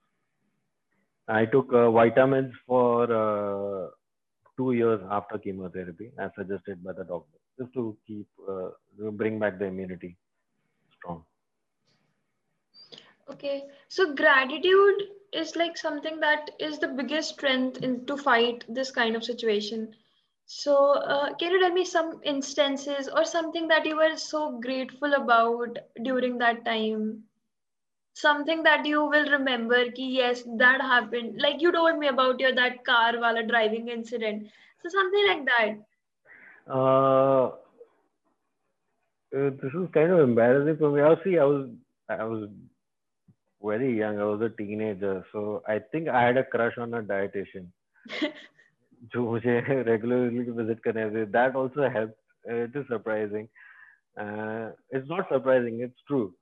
[1.29, 3.89] I took uh, vitamins for uh,
[4.57, 8.71] two years after chemotherapy, as suggested by the doctor, just to keep uh,
[9.13, 10.17] bring back the immunity
[10.99, 11.25] strong.
[13.31, 15.03] Okay, so gratitude
[15.33, 19.95] is like something that is the biggest strength in to fight this kind of situation.
[20.47, 25.15] So, uh, can you tell me some instances or something that you were so grateful
[25.15, 27.25] about during that time?
[28.14, 32.54] something that you will remember ki yes that happened like you told me about your
[32.54, 34.50] that car wala driving incident
[34.82, 35.78] so something like that
[36.70, 37.50] uh,
[39.36, 41.02] uh, this is kind of embarrassing for me.
[41.02, 41.70] Obviously, I was
[42.10, 42.50] I was
[43.62, 44.20] very young.
[44.20, 47.68] I was a teenager, so I think I had a crush on a dietitian.
[49.14, 51.32] जो मुझे regularly visit करने थे.
[51.32, 52.18] That also helped.
[52.46, 53.48] it is surprising.
[54.18, 55.82] Uh, it's not surprising.
[55.82, 56.34] It's true.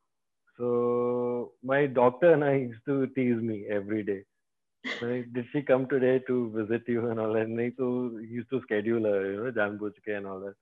[0.57, 4.23] So my doctor and I used to tease me every day.
[5.01, 7.43] Like, did she come today to visit you and all that?
[7.43, 10.55] And so he used to schedule her, you know, Janbuchke and all that.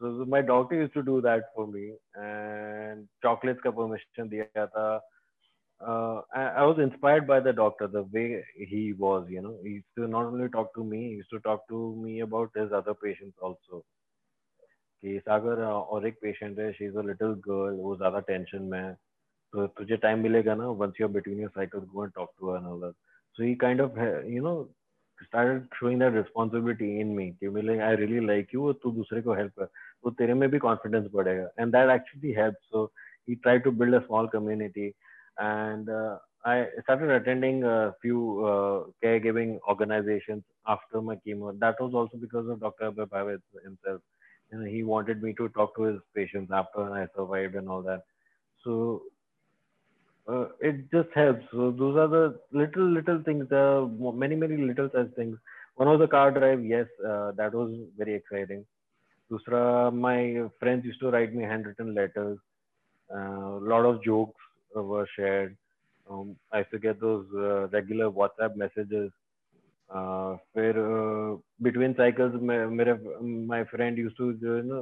[0.00, 5.00] So my doctor used to do that for me and chocolates ka permission diya tha.
[5.80, 9.70] Uh, I, I, was inspired by the doctor, the way he was, you know, he
[9.70, 12.70] used to not only talk to me, he used to talk to me about his
[12.70, 13.82] other patients also.
[15.02, 18.78] कि सागर और एक patient है she is a little girl वो ज्यादा tension में
[18.78, 18.92] है
[19.54, 22.50] तो तुझे टाइम मिलेगा ना once you are between your cycle go and talk to
[22.50, 22.92] her other
[23.36, 24.54] so he kind of you no
[25.24, 29.34] started showing that responsibility in me कि मतलब I really like you तू दूसरे को
[29.38, 29.66] help कर
[30.04, 32.84] तो तेरे में भी confidence बढ़ेगा and that actually helps so
[33.26, 34.86] he tried to build a small community
[35.48, 41.58] and uh, I started attending a few uh, caregiving organizations after my chemo.
[41.58, 42.90] That was also because of Dr.
[42.90, 44.00] Abhay Bhavit himself.
[44.50, 47.82] You know, he wanted me to talk to his patients after I survived and all
[47.82, 48.04] that.
[48.64, 49.02] So
[50.28, 51.44] uh, it just helps.
[51.50, 53.48] So those are the little little things.
[53.48, 55.38] The many many little such things.
[55.76, 56.64] One was the car drive.
[56.64, 58.64] Yes, uh, that was very exciting.
[59.30, 62.38] Dusra, my friends used to write me handwritten letters.
[63.10, 64.40] A uh, lot of jokes
[64.74, 65.56] were shared.
[66.10, 69.10] Um, I used to get those uh, regular WhatsApp messages.
[70.54, 70.74] फिर
[71.62, 72.34] between cycles
[72.72, 72.92] मेरे
[73.46, 74.76] my friend used to जो है ना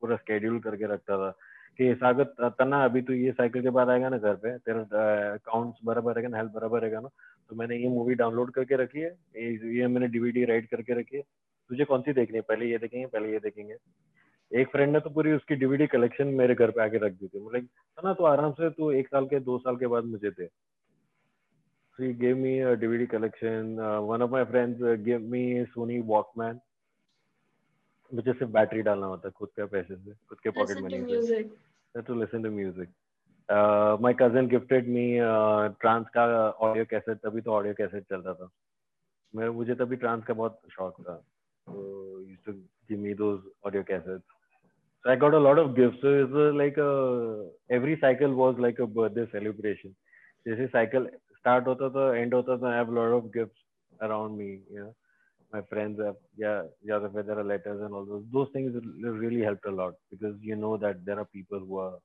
[0.00, 1.30] पूरा schedule करके रखता था
[1.79, 4.81] कि स्वागत तना अभी तो ये साइकिल के बाद आएगा ना घर पे तेरा
[5.33, 7.09] अकाउंट्स बराबर रहेगा ना हेल्थ बराबर रहेगा ना
[7.49, 9.11] तो मैंने ये मूवी डाउनलोड करके रखी है
[9.75, 11.21] ये मैंने डीवीडी राइट करके रखी है
[11.69, 12.41] तुझे कौन सी देखनी है?
[12.41, 13.75] पहले ये देखेंगे पहले ये देखेंगे।
[14.51, 17.45] एक फ्रेंड ने तो पूरी उसकी डीवीडी कलेक्शन मेरे घर पे आके रख दी थी
[17.45, 17.67] मतलब
[18.05, 20.47] ना तो आराम से तू एक साल के दो साल के बाद मुझे थे
[21.99, 23.79] So he gave me a DVD collection.
[23.79, 26.59] Uh, one of my friends uh, gave me Sony Walkman,
[28.13, 31.68] मुझे सिर्फ़ बैटरी डालना होता है खुद के पैसे से खुद के पॉकेट मनी से।
[31.95, 32.89] To listen to music.
[33.49, 36.23] Uh, my cousin gifted me uh, trance का
[36.65, 38.49] ऑडियो कैसेट तभी तो ऑडियो कैसेट चलता था
[39.33, 41.21] मैं मुझे तभी ट्रांस का बहुत शौक था
[41.67, 41.79] so
[42.27, 42.53] used to
[42.89, 44.37] give me those audio cassettes
[45.05, 46.91] so i got a lot of gifts so it's uh, like a,
[47.69, 49.95] every cycle was like a birthday celebration
[50.47, 51.05] जैसे साइकिल
[51.37, 54.93] स्टार्ट होता था एंड होता था I have lot of gifts around me you know
[55.53, 58.73] my friends have yeah yeah the there are letters and all those those things
[59.23, 61.95] really helped a lot because you know that there are people who are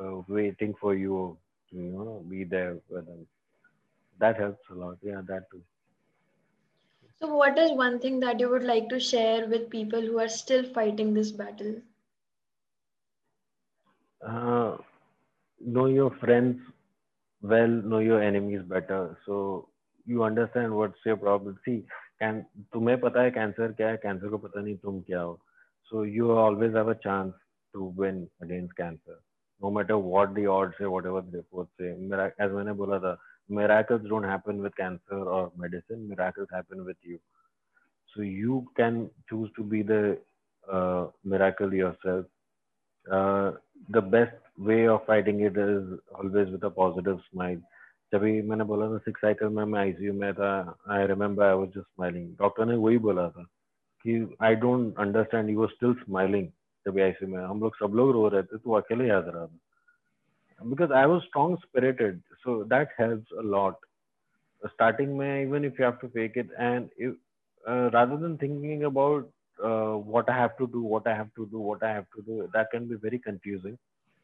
[0.00, 1.36] uh, waiting for you
[1.70, 3.26] to you know be there with them.
[4.18, 4.98] That helps a lot.
[5.02, 5.62] Yeah that too.
[7.18, 10.28] So what is one thing that you would like to share with people who are
[10.28, 11.82] still fighting this battle?
[14.26, 14.76] Uh,
[15.60, 16.60] know your friends
[17.42, 19.16] well know your enemies better.
[19.26, 19.68] So
[20.06, 21.58] you understand what's your problem.
[21.64, 21.84] See
[22.20, 23.96] तुम्हें पता है cancer क्या है?
[23.96, 25.38] Cancer को पता नहीं तुम क्या हो.
[25.92, 27.32] So you always have a chance
[27.74, 29.20] to win against cancer
[29.62, 33.16] no matter what the odds है व्हाटएवर द रिपोर्ट से मेरा एज मैंने बोला था
[33.50, 37.16] miracles don't happen with cancer और medicine miracles happen with you
[38.16, 40.16] so you can choose to be the
[41.32, 42.26] miracle yourself
[43.90, 47.60] the best way of fighting it is always with a positive smile
[48.14, 51.68] जभी मैंने बोला था six cycle में मैं ICU में था I remember I was
[51.68, 53.42] just smiling doctor ने वही बोला था
[54.02, 56.48] कि I don't understand you were still smiling
[56.86, 59.58] जब आईसीयू में हम लोग सब लोग रो रहे थे तो अकेले याद रहा था।
[60.64, 63.76] Because I was strong spirited so that helps a lot
[64.66, 67.12] starting में you have to fake it and if,
[67.70, 69.28] uh, rather than thinking about
[69.64, 72.22] uh, what I have to do, what I have to do, what I have to
[72.22, 73.78] do, that can be very confusing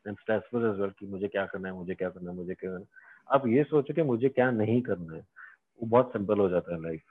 [0.06, 2.80] and stressful as कि मुझे क्या करना है मुझे क्या करना है मुझे क्या करना
[2.80, 6.74] है। आप ये सोचो कि मुझे क्या नहीं करना है वो बहुत सिंपल हो जाता
[6.74, 7.02] है लाइफ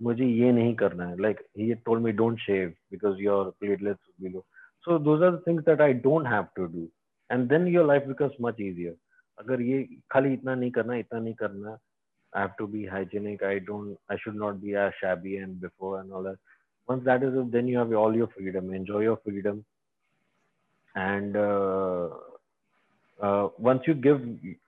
[0.00, 4.44] मुझे ये नहीं करना है like he told me don't shave because your platelets below
[4.84, 6.88] so those are things that I don't have to do
[7.30, 8.96] and then your life becomes much easier
[9.38, 11.78] अगर ये खाली इतना नहीं करना इतना नहीं करना
[12.32, 13.42] I have to be hygienic.
[13.42, 13.96] I don't.
[14.10, 16.36] I should not be as shabby and before and all that.
[16.88, 18.72] Once that is, then you have all your freedom.
[18.72, 19.64] Enjoy your freedom,
[20.94, 22.08] and uh,
[23.20, 24.20] uh, once you give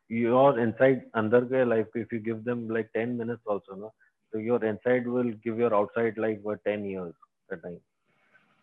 [0.08, 3.92] your inside under their life if you give them like 10 minutes also no
[4.32, 7.14] so your inside will give your outside life for 10 years
[7.52, 7.80] at time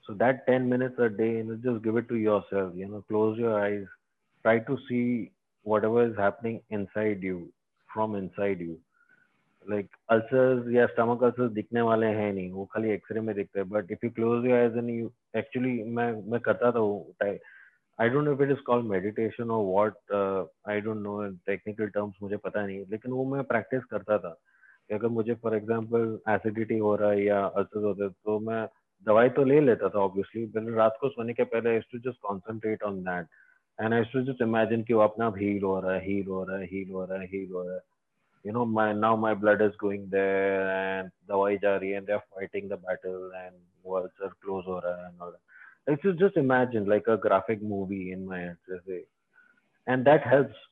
[0.07, 3.03] so that 10 minutes a day you know, just give it to yourself you know
[3.07, 3.85] close your eyes
[4.43, 5.31] try to see
[5.63, 7.51] whatever is happening inside you
[7.93, 8.79] from inside you
[9.67, 13.69] like ulcers या stomach ulcers दिखने वाले हैं नहीं वो खाली x ray में दिखते हैं
[13.69, 17.15] but if you close your eyes and you actually मैं मैं करता था वो
[18.01, 22.15] I don't know if it is called meditation और what I don't know technical terms
[22.21, 24.29] मुझे पता नहीं, लेकिन वो मैं प्रैक्टिस करता था।
[24.87, 28.67] कि अगर मुझे फॉर एग्जांपल एसिडिटी हो रहा है या अल्सर होते तो मैं
[29.05, 32.19] दवाई तो ले लेता था ऑब्वियसली लेकिन रात को सोने के पहले I to just
[32.21, 33.27] concentrate on that
[33.81, 36.57] and I to just imagine कि वो अपना हील हो रहा है, हील हो रहा
[36.57, 37.81] है, हील हो रहा है, हील हो रहा है।
[38.45, 42.67] You know, my, now my blood is going there and रही है and they're fighting
[42.69, 45.54] the battle and worlds are close हो रहा and all that
[45.86, 49.04] it's just, just imagine like a graphic movie in my head जैसे
[49.86, 50.64] and that helps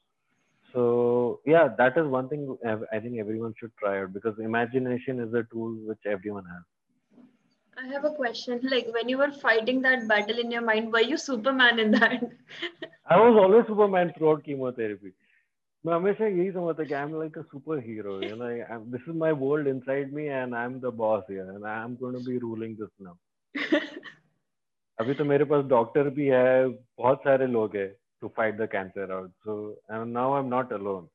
[0.75, 2.43] so yeah that is one thing
[2.93, 6.67] i think everyone should try out because imagination is a tool which everyone has
[7.77, 8.61] I have a question.
[8.65, 12.25] Like when you were fighting that battle in your mind, were you Superman in that?
[13.07, 15.13] I was always Superman throughout chemotherapy.
[15.87, 18.49] मैं हमेशा यही समझता कि I am like a super hero you know
[18.93, 21.95] this is my world inside me and I am the boss here and I am
[22.01, 23.15] going to be ruling this now
[25.00, 27.88] अभी तो मेरे पास doctor भी है, बहुत सारे लोग है
[28.22, 29.08] to fight the cancer
[29.90, 31.08] now I am not alone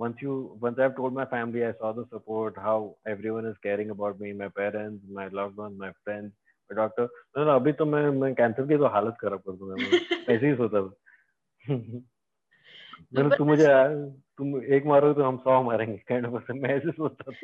[0.00, 3.90] once you once I told my family I saw the support how everyone is caring
[3.90, 6.32] about me my parents my loved one friends
[6.70, 7.08] doctor
[7.38, 9.74] no no अभी तो मैं मैं cancer की तो हालत खराब कर दूँगा
[10.32, 10.94] ऐसे ही सोचा था।
[13.14, 13.66] मतलब तुम मुझे,
[14.38, 17.36] तुम एक मारोगे तो हम 100 मारेंगे काइंड ऑफ़ पर्सन मैं ऐसे सोचता था।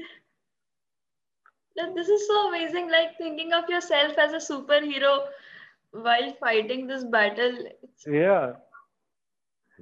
[1.96, 5.12] This is so amazing, like thinking of yourself as a superhero.
[5.92, 7.58] While fighting this battle.
[8.06, 8.52] Yeah.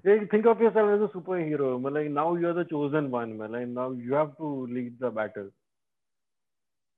[0.05, 1.83] think of yourself as a superhero.
[1.93, 3.39] Like now you're the chosen one.
[3.39, 5.51] Like now you have to lead the battle.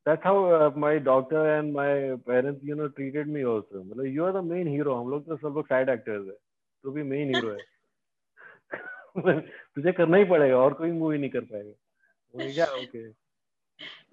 [0.07, 3.85] That's how uh, my doctor and my parents, you know, treated me also.
[3.95, 4.95] Like you are the main hero.
[5.01, 6.37] हम लोग तो सब लोग side actors है.
[6.85, 7.59] तो भी main hero है.
[9.19, 13.07] तुझे करना ही पड़ेगा और कोई मूवी नहीं कर पाएगा क्या ओके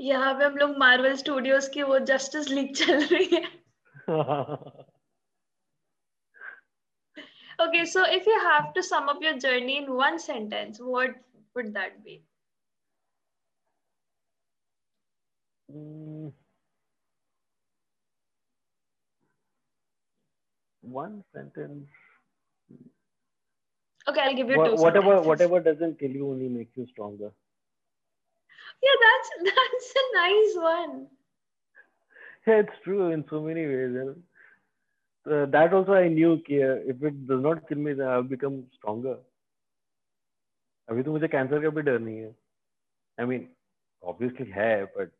[0.06, 3.44] यहाँ पे हम लोग मार्वल स्टूडियोज की वो जस्टिस लीग चल रही है
[7.60, 11.16] okay so if you have to sum up your journey in one sentence what
[11.56, 12.22] would that be
[15.72, 16.32] mm.
[20.82, 21.88] one sentence
[24.08, 24.76] Okay, I'll give you Wha- two.
[24.76, 25.28] Whatever, sentences.
[25.28, 27.32] whatever doesn't kill you only makes you stronger.
[28.84, 31.08] Yeah, that's that's a nice one
[32.47, 33.97] Yeah, it's true in so many ways.
[34.03, 34.23] And,
[35.27, 38.31] uh, that also I knew कि uh, if it does not kill me, then I'll
[38.37, 39.17] become stronger.
[40.89, 42.35] अभी तो मुझे cancer का भी डर नहीं है
[43.21, 43.47] I mean
[44.03, 45.11] obviously है बट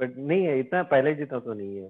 [0.00, 1.88] बट नहीं है इतना पहले जितना तो नहीं है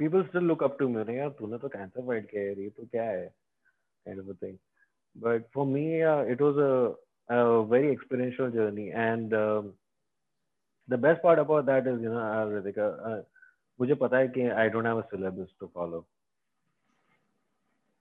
[0.00, 2.86] people still look up to me यार तूने तो कैंसर फाइट किया है ये तो
[2.86, 3.28] क्या है
[4.06, 4.58] kind of a thing
[5.16, 6.94] but for me uh, it was a,
[7.34, 9.72] a very experiential journey and um,
[10.88, 13.22] the best part about that is you know uh, Ritika, uh,
[13.80, 16.04] मुझे पता है कि I don't have a syllabus to follow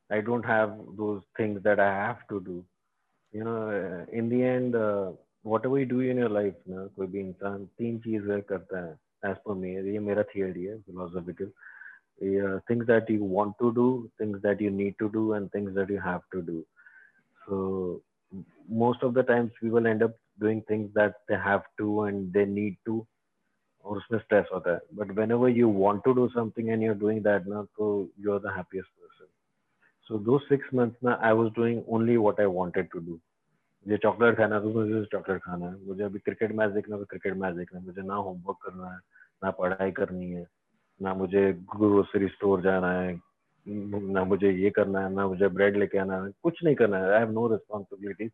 [0.09, 2.63] I don't have those things that I have to do
[3.32, 5.11] you know uh, in the end uh,
[5.43, 8.97] whatever you do in your life ना कोई भी इंसान तीन चीजें करता है
[9.30, 11.51] as per me ये मेरा theory है philosophical
[12.22, 15.74] yeah, things that you want to do things that you need to do and things
[15.76, 16.65] that you have to do
[17.47, 18.01] so
[18.70, 22.45] most of the times people end up doing things that they have to and they
[22.45, 23.07] need to
[23.85, 27.22] और उसमें stress होता है but whenever you want to do something and you're doing
[27.22, 29.28] that ना तो you're the happiest person
[30.11, 33.20] so those six months ना I was doing only what I wanted to do
[33.87, 37.03] मुझे chocolate खाना है तो मुझे चॉकलेट खाना है मुझे अभी क्रिकेट मैच देखना है
[37.03, 38.99] तो क्रिकेट मैच देखना है मुझे ना होमवर्क करना है
[39.45, 40.47] ना पढ़ाई करनी है
[41.03, 41.43] ना मुझे
[41.76, 43.12] ग्रोसरी स्टोर जाना है
[43.66, 47.12] ना मुझे ये करना है, ना मुझे ब्रेड लेके आना है, कुछ नहीं करना है।
[47.12, 48.24] I have no responsibility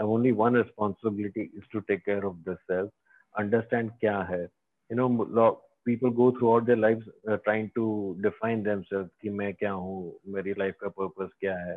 [0.00, 2.90] I only one responsibility is to take care of this self
[3.34, 5.50] understand क्या है। You know
[5.86, 7.84] people go throughout their life trying to
[8.22, 11.76] define them कि मैं क्या हूँ, मेरी लाइफ का पर्पज क्या है।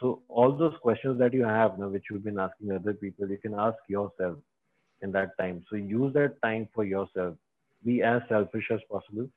[0.00, 0.10] So
[0.42, 3.90] all those question that you have ना which been asking other people you can ask
[4.20, 7.36] yourself in that time so use that time for yourself
[7.84, 9.28] be as selfish as possible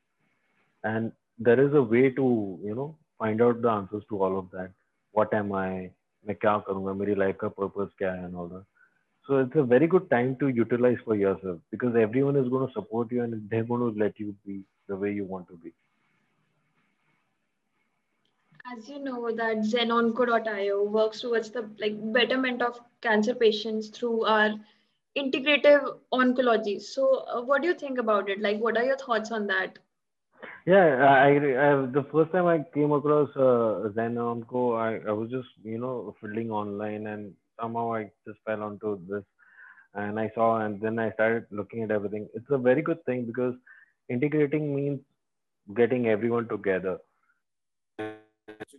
[0.84, 4.49] and there is a way to you know find out the answers to all of
[4.51, 4.71] that
[5.11, 5.89] what am i
[6.27, 8.65] मैं क्या करूँगा मेरी life का purpose क्या है and all that
[9.27, 12.73] so it's a very good time to utilize for yourself because everyone is going to
[12.73, 15.73] support you and they're going to let you be the way you want to be
[18.71, 24.51] as you know that zenonco.io works towards the like betterment of cancer patients through our
[25.17, 29.31] integrative oncology so uh, what do you think about it like what are your thoughts
[29.31, 29.77] on that
[30.67, 31.29] yeah i,
[31.65, 36.15] I the first time i came across uh, zenonco I, I was just you know
[36.19, 39.23] fiddling online and somehow i just fell onto this
[39.93, 43.25] and i saw and then i started looking at everything it's a very good thing
[43.25, 43.55] because
[44.09, 44.99] integrating means
[45.75, 46.97] getting everyone together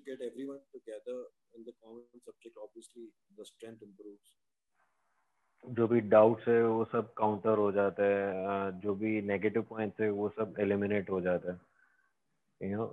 [0.04, 1.24] get everyone together
[1.56, 3.08] in the common subject, obviously
[3.38, 4.32] the strength improves.
[5.64, 10.08] जो भी doubts है वो सब counter हो जाता है जो भी नेगेटिव पॉइंट्स है
[10.10, 11.58] वो सब एलिमिनेट हो जाता है
[12.62, 12.86] you no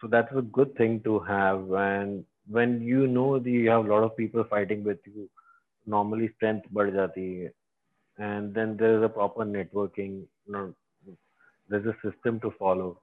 [0.00, 2.24] so that's a good thing to have and
[2.54, 5.28] when you know the, you have a lot of people fighting with you
[5.86, 7.52] normally strength बढ़ जाती है
[8.18, 10.12] and then there is a proper networking
[10.46, 10.62] you know,
[11.70, 13.00] there's a system to follow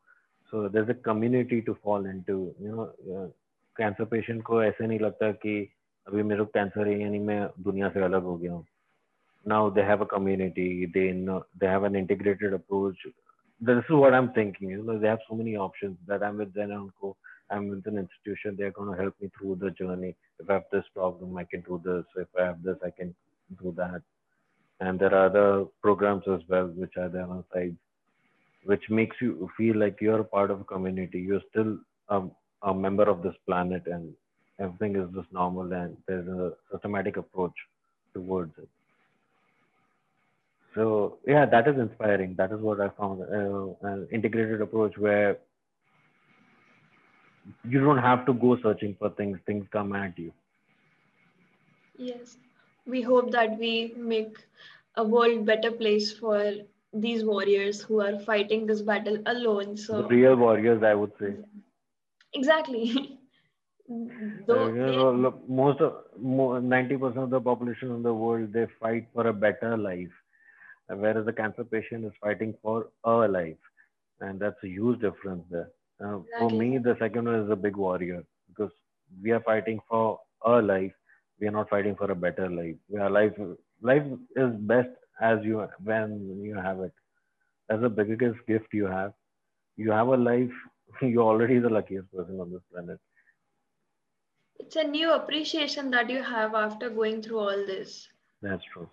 [0.51, 3.29] so there's a community to fall into you know uh,
[3.77, 5.53] cancer patient को ऐसे नहीं लगता कि
[6.07, 8.65] अभी मेरे को कैंसर है यानी मैं दुनिया से अलग हो गया हूँ
[9.45, 13.01] now they have a community they know they have an integrated approach
[13.60, 14.70] this is what i'm thinking.
[14.70, 17.14] You know they have so many options that i'm with Zenonco,
[17.50, 20.14] i'm with an institution they're going to help me through the journey.
[20.38, 22.04] If i have this problem i can do this.
[22.16, 23.14] If i have this i can
[23.62, 24.02] do that.
[24.80, 27.76] And there are other programs as well which are there on side
[28.64, 31.20] which makes you feel like you're a part of a community.
[31.20, 31.78] You're still
[32.08, 32.32] um,
[32.62, 34.12] a member of this planet and
[34.58, 37.54] everything is just normal and there's a systematic approach
[38.14, 38.68] towards it.
[40.78, 42.36] So yeah, that is inspiring.
[42.38, 45.38] That is what I found uh, an integrated approach where
[47.64, 50.32] you don't have to go searching for things; things come at you.
[51.98, 52.38] Yes,
[52.86, 54.36] we hope that we make
[54.96, 56.52] a world better place for
[56.92, 59.76] these warriors who are fighting this battle alone.
[59.76, 61.36] So the real warriors, I would say.
[62.34, 63.18] Exactly.
[64.46, 64.68] Though
[65.08, 65.94] uh, look, most of
[66.62, 70.12] ninety percent of the population in the world they fight for a better life,
[70.88, 73.56] whereas the cancer patient is fighting for a life,
[74.20, 75.68] and that's a huge difference there.
[76.02, 76.38] Uh, exactly.
[76.38, 78.70] For me, the second one is a big warrior because
[79.22, 80.92] we are fighting for a life.
[81.40, 82.76] We are not fighting for a better life.
[82.88, 83.32] We are life.
[83.82, 84.04] Life
[84.36, 86.92] is best as you when you have it.
[87.68, 89.12] That's the biggest gift you have.
[89.76, 90.52] You have a life
[91.02, 92.98] you're already the luckiest person on this planet.
[94.58, 98.08] It's a new appreciation that you have after going through all this.
[98.42, 98.88] That's true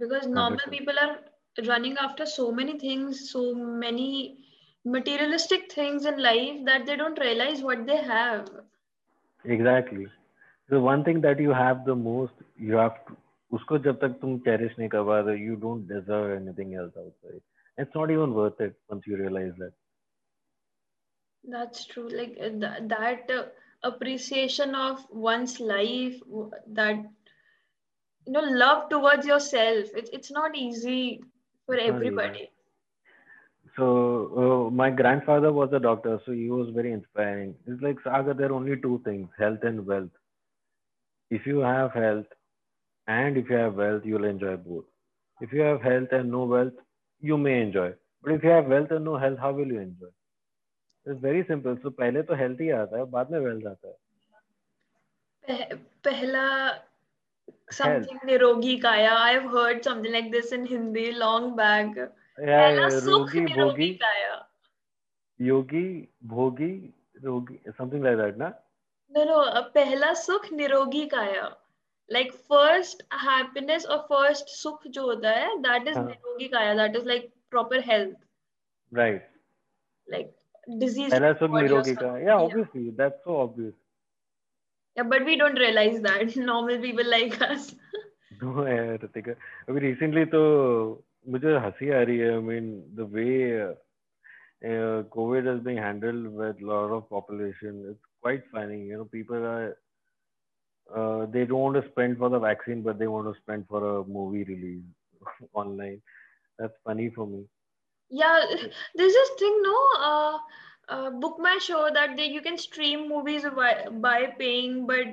[0.00, 0.70] Because normal 100%.
[0.70, 1.20] people are
[1.66, 4.44] running after so many things, so many
[4.84, 8.48] materialistic things in life that they don't realize what they have.
[9.44, 10.06] Exactly.
[10.68, 13.16] The one thing that you have the most, you have to,
[13.52, 17.40] उसको जब तक तुम cherish नहीं कर पा you don't deserve anything else outside.
[17.78, 19.72] It's not even worth it once you realize that.
[21.44, 22.08] That's true.
[22.08, 23.44] Like uh, th- that uh,
[23.82, 26.20] appreciation of one's life,
[26.68, 27.04] that
[28.26, 29.86] you know, love towards yourself.
[29.94, 31.22] It's it's not easy
[31.66, 32.50] for everybody.
[33.76, 33.86] So
[34.42, 37.54] uh, my grandfather was a doctor, so he was very inspiring.
[37.66, 40.10] It's like Saga, there are only two things: health and wealth.
[41.30, 42.26] If you have health,
[43.06, 44.84] and if you have wealth, you'll enjoy both.
[45.40, 46.72] If you have health and no wealth,
[47.20, 47.92] you may enjoy.
[48.22, 50.12] But if you have wealth and no health, how will you enjoy?
[51.08, 53.88] It's very simple so पहले तो health ही आता है बाद में wealth आता
[55.48, 55.74] है
[56.04, 56.46] पहला
[57.71, 62.99] something nirogi kaya i have heard something like this in hindi long back yeah, yeah
[63.09, 64.33] rogi bhogi kaya
[65.49, 65.85] yogi
[66.33, 66.71] bhogi
[67.23, 68.51] rogi something like that na
[69.15, 69.39] no no
[69.77, 71.49] pehla sukh nirogi kaya
[72.15, 76.07] like first like first happiness और first सुख जो होता uh-huh.
[76.07, 78.17] nirogi kaya that is like proper health
[78.91, 79.21] right
[80.15, 80.33] like
[80.83, 82.97] disease pehla sukh nirogi kaya yeah obviously yeah.
[82.97, 83.75] that's so obvious
[84.96, 86.36] Yeah, but we don't realize that.
[86.36, 87.74] Normal people like us.
[88.42, 89.36] no, yeah, Ritika.
[89.68, 92.36] I mean, recently, तो मुझे हंसी आ रही है.
[92.36, 98.06] I mean, the way uh, COVID has been handled with a lot of population, it's
[98.22, 98.80] quite funny.
[98.86, 99.76] You know, people are
[100.94, 103.98] uh, they don't want to spend for the vaccine, but they want to spend for
[103.98, 104.82] a movie release
[105.52, 106.00] online.
[106.58, 107.44] That's funny for me
[108.10, 108.40] yeah
[108.94, 110.38] there's this thing no uh,
[110.91, 113.73] uh, book my show that they you can stream movies by,
[114.05, 115.07] by paying but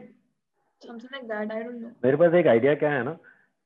[0.82, 1.92] something like that i don't know.
[2.04, 3.12] मेरे पास एक idea क्या है ना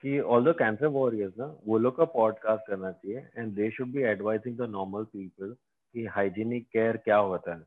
[0.05, 3.93] कि all the cancer warriors ना वो लोग का पॉडकास्ट करना चाहिए and they should
[3.93, 5.55] be advising the normal people
[5.95, 7.61] कि हाइजीनिक केयर क्या होता है।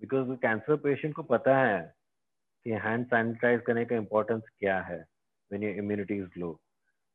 [0.00, 1.80] बिकॉज़ कैंसर पेशेंट को पता है
[2.64, 4.98] कि हैंड सैनिटाइज करने का इम्पोर्टेंस क्या है
[5.52, 6.60] when your immunity is low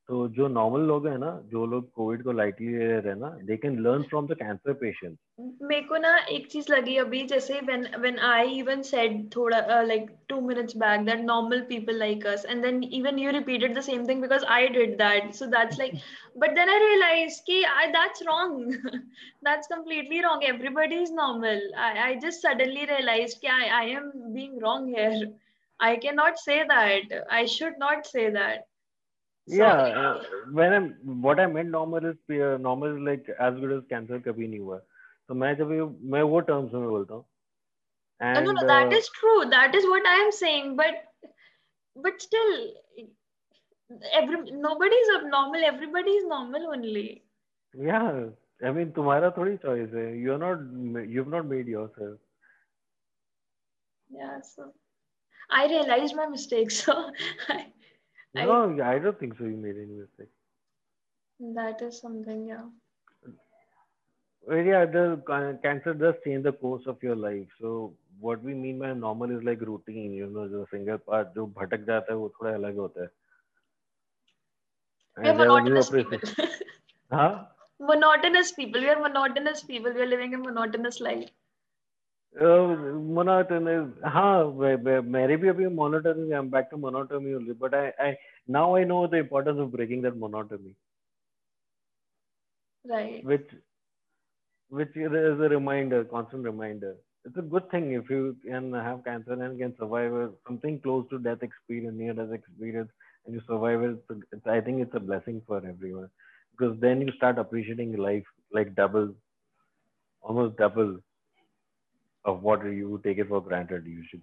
[0.08, 3.28] तो जो नॉर्मल लोग हैं ना जो लोग कोविड को लाइटली ले रहे हैं ना
[3.48, 5.16] they can learn from the cancer patient
[5.62, 10.10] मेरे को ना एक चीज लगी अभी जैसे when when I even said थोड़ा like
[10.28, 14.06] two minutes back that normal people like us and then even you repeated the same
[14.08, 15.94] thing because I did that so that's like
[16.44, 18.74] but then I realise कि I that's wrong
[19.48, 24.12] that's completely wrong everybody is normal I I just suddenly realise कि I I am
[24.34, 25.26] being wrong here
[25.80, 27.14] I cannot say that.
[27.30, 28.66] I should not say that.
[29.57, 30.21] yeah uh,
[30.59, 30.87] when i'm
[31.27, 34.63] what i meant normal is uh, normal is like as good as cancer kabhi nahi
[34.69, 34.79] hua
[35.29, 35.71] तो मैं जब
[36.11, 37.25] मैं वो terms में बोलता हूँ
[38.21, 39.45] And no, no, that uh, is true.
[39.49, 40.75] That is what I am saying.
[40.75, 40.95] But
[41.95, 42.73] but still,
[44.13, 45.61] every nobody is abnormal.
[45.63, 47.23] Everybody is normal only.
[47.73, 48.25] yeah,
[48.63, 50.21] I mean, तुम्हारा थोड़ी choice है.
[50.21, 50.59] You're not,
[51.07, 52.17] you've not made yourself.
[54.09, 54.41] Yeah.
[54.41, 54.73] So
[55.49, 56.71] I realized my mistake.
[56.71, 57.11] So
[57.47, 57.67] I,
[58.34, 59.44] No, I don't think so.
[59.44, 60.28] You made any mistake.
[61.40, 62.46] that is something.
[62.48, 62.64] Yeah.
[64.46, 67.48] Well, yeah, the ca- cancer does change the course of your life.
[67.60, 70.12] So what we mean by normal is like routine.
[70.12, 73.10] You know, the single part जो भटक जाता है वो थोड़ा अलग होता है.
[75.16, 76.18] We are And there are new monotonous people.
[76.18, 76.58] appreciation-
[77.12, 77.30] हाँ
[77.80, 78.80] monotonous people.
[78.80, 79.92] We are monotonous people.
[79.92, 81.30] We are living a monotonous life.
[82.35, 83.91] monotony.
[84.03, 84.51] Huh,
[85.03, 86.31] maybe be monotony.
[86.33, 87.53] I'm back to monotony only.
[87.53, 88.17] But I, I
[88.47, 90.75] now I know the importance of breaking that monotony.
[92.85, 93.23] Right.
[93.23, 93.49] Which
[94.69, 96.95] which is a reminder, constant reminder.
[97.25, 101.19] It's a good thing if you can have cancer and can survive something close to
[101.19, 102.89] death experience, near death experience,
[103.25, 103.97] and you survive it.
[104.31, 106.09] It's, I think it's a blessing for everyone
[106.51, 109.13] because then you start appreciating life like double,
[110.21, 110.99] almost double
[112.24, 114.22] of what you take it for granted usually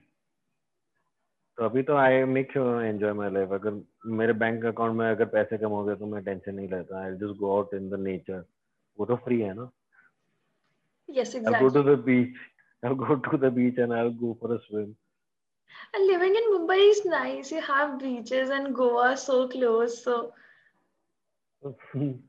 [1.57, 3.81] तो अभी तो I make sure enjoy my life अगर
[4.19, 7.11] मेरे bank account में अगर पैसे कम हो गए तो मैं टेंशन नहीं लेता I
[7.23, 8.43] just go out in the nature
[8.99, 9.69] वो तो फ्री है ना
[11.09, 11.83] Yes, I'll go to exactly.
[11.91, 12.37] the beach
[12.83, 14.91] I'll go to the beach and I'll go for a swim
[15.93, 17.51] And living in Mumbai is nice.
[17.51, 19.97] You have beaches and Goa so close.
[20.03, 20.15] So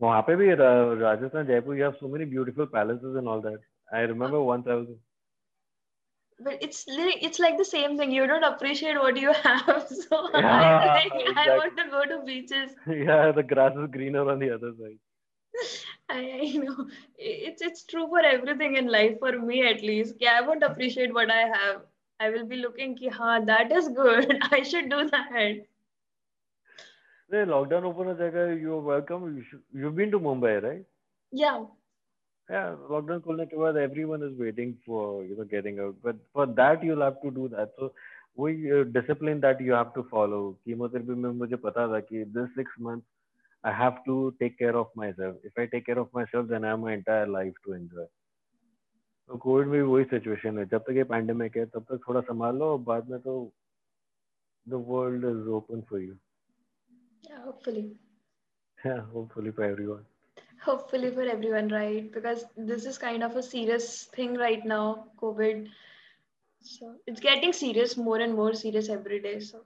[0.00, 3.58] वहाँ पे भी रा- Rajasthan Jaipur you have so many beautiful palaces and all that
[3.93, 4.87] I remember once I was.
[6.39, 8.11] But it's it's like the same thing.
[8.11, 11.33] You don't appreciate what you have, so yeah, I, exactly.
[11.37, 12.75] I want to go to beaches.
[12.87, 14.99] Yeah, the grass is greener on the other side.
[16.09, 16.87] I, I know
[17.17, 20.15] it's it's true for everything in life for me at least.
[20.19, 21.81] Yeah, I won't appreciate what I have.
[22.19, 24.37] I will be looking ki ha that is good.
[24.51, 25.65] I should do that.
[27.29, 28.59] The lockdown open ho jayega.
[28.61, 29.35] You are welcome.
[29.35, 30.85] You should, you've been to Mumbai, right?
[31.31, 31.65] Yeah
[32.48, 36.46] Yeah, lockdown खुलने के बाद everyone is waiting for you know getting out, but for
[36.60, 37.74] that you'll have to do that.
[37.78, 37.92] So
[38.38, 40.42] वही uh, discipline that you have to follow.
[40.66, 43.06] Chemotherapy में मुझे पता था कि this six months
[43.64, 45.36] I have to take care of myself.
[45.44, 48.06] If I take care of myself, then I have my entire life to enjoy.
[49.28, 52.20] तो Covid में भी वही situation है जब तक ये पैंडेमिक है तब तक थोड़ा
[52.28, 53.34] संभाल लो बाद में तो
[54.66, 56.16] the world is open for you.
[57.22, 57.96] yeah, hopefully.
[58.84, 60.04] Yeah, hopefully for everyone.
[60.64, 62.10] Hopefully for everyone, right?
[62.12, 65.68] Because this is kind of a serious thing right now, COVID.
[66.60, 69.40] So it's getting serious, more and more serious every day.
[69.40, 69.64] So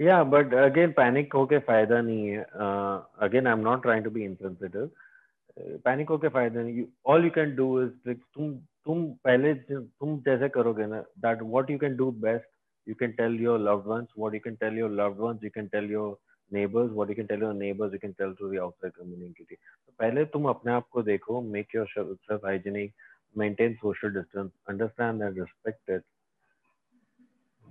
[0.00, 2.44] Yeah, but again, panic होके फायदा नहीं है.
[2.66, 4.90] Uh, again, I'm not trying to be insensitive.
[5.60, 6.74] Uh, panic होके फायदा नहीं.
[6.76, 8.52] You, all you can do is like, तुम
[8.86, 12.48] तुम पहले ज- तुम जैसे करोगे ना that what you can do best,
[12.86, 14.08] you can tell your loved ones.
[14.24, 16.08] What you can tell your loved ones, you can tell your
[16.51, 20.25] neighbours what you can tell neighbours you can tell to the outside community तो पहले
[20.25, 22.93] तुम अपने आप को देखो make yourself hygienic
[23.37, 26.03] maintain social distance understand and respect it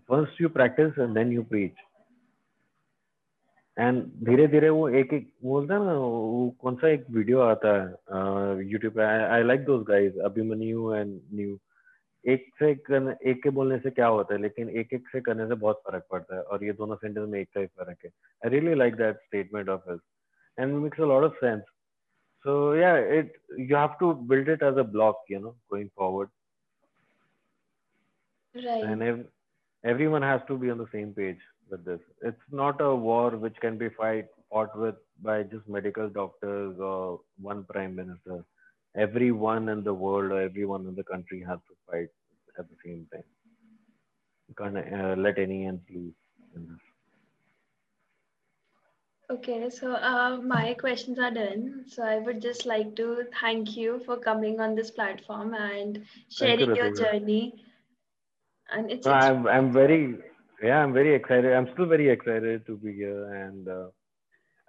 [0.09, 1.85] first you practise and then you preach
[3.76, 7.74] and धीरे धीरे वो एक एक बोलते हैं ना, वो कौन सा एक वीडियो आता
[7.74, 11.59] है यूट्यूब पे I like those guys Abhimanyu and new
[12.34, 15.47] एक से करने एक के बोलने से क्या होता है लेकिन एक एक से करने
[15.47, 18.10] से बहुत फर्क पड़ता है और ये दोनों सेंटेंस में एक का ही फर्क है
[18.45, 19.99] I really like that statement of his
[20.60, 21.62] and makes a lot of sense
[22.45, 26.30] so या it you have to build it as a block you know going forward
[28.56, 28.84] right.
[28.84, 29.28] and ev-
[29.84, 31.39] everyone has to be on the same page
[31.70, 31.99] with this.
[32.22, 37.20] It's not a war which can be fight fought with by just medical doctors or
[37.41, 38.43] one prime minister.
[38.95, 42.10] Everyone in the world or everyone in the country has to fight
[42.59, 43.25] at the same time.
[44.49, 46.15] You can't uh, let any loose.
[49.31, 51.85] Okay, so uh, my questions are done.
[51.87, 56.75] So I would just like to thank you for coming on this platform and sharing
[56.75, 57.63] your journey.
[58.71, 60.17] And it's, No, it's I'm I'm very
[60.63, 61.53] yeah I'm very excited.
[61.53, 63.89] I'm still very excited to be here, and uh,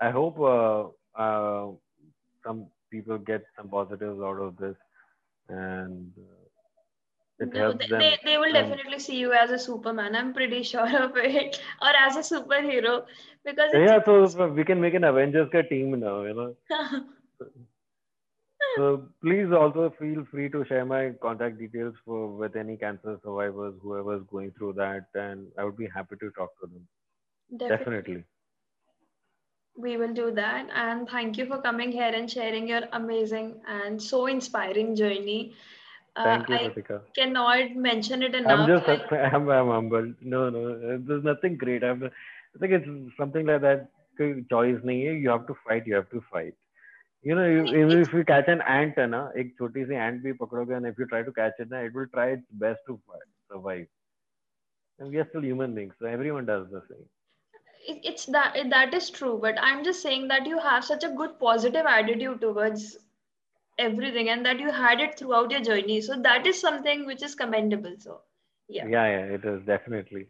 [0.02, 1.72] I hope uh, uh,
[2.46, 4.76] some people get some positives out of this,
[5.48, 6.12] and
[7.40, 8.02] it they, them.
[8.02, 11.60] they, they will and- definitely see you as a superman i'm pretty sure of it
[11.82, 13.06] or as a superhero
[13.46, 16.56] because yeah, so we can make an Avengers ka team now, you know.
[18.76, 23.76] So please also feel free to share my contact details for with any cancer survivors,
[23.82, 26.88] whoever is going through that, and I would be happy to talk to them.
[27.58, 28.26] definitely Definitely.
[29.78, 34.02] we will do that and thank you for coming here and sharing your amazing and
[34.02, 35.54] so inspiring journey
[36.22, 37.03] Thank you, I Ritika.
[37.14, 38.66] cannot mention it I'm enough.
[38.66, 40.14] just, I- I'm, I'm humbled.
[40.20, 41.82] No, no, there's nothing great.
[41.85, 43.89] I'm, I think it's something like that.
[44.20, 45.14] कोई choice नहीं है.
[45.22, 45.87] You have to fight.
[45.87, 46.55] You have to fight.
[47.22, 50.22] You know, you, even if you catch an ant, है ना, एक छोटी सी ant
[50.24, 52.80] भी पकड़ोगे, and if you try to catch it, ना, it will try its best
[52.89, 53.87] to fi- survive.
[54.99, 57.09] And we are still human beings, so everyone does the same.
[57.89, 61.11] it- it's that that is true but i'm just saying that you have such a
[61.20, 62.99] good positive attitude towards
[63.88, 67.36] everything and that you had it throughout your journey so that is something which is
[67.36, 68.19] commendable so
[68.67, 70.27] yeah yeah, yeah it is definitely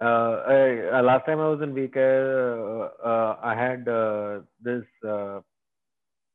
[0.00, 4.40] uh, I, uh, last time I was in V Care, uh, uh, I had uh,
[4.62, 5.40] this uh,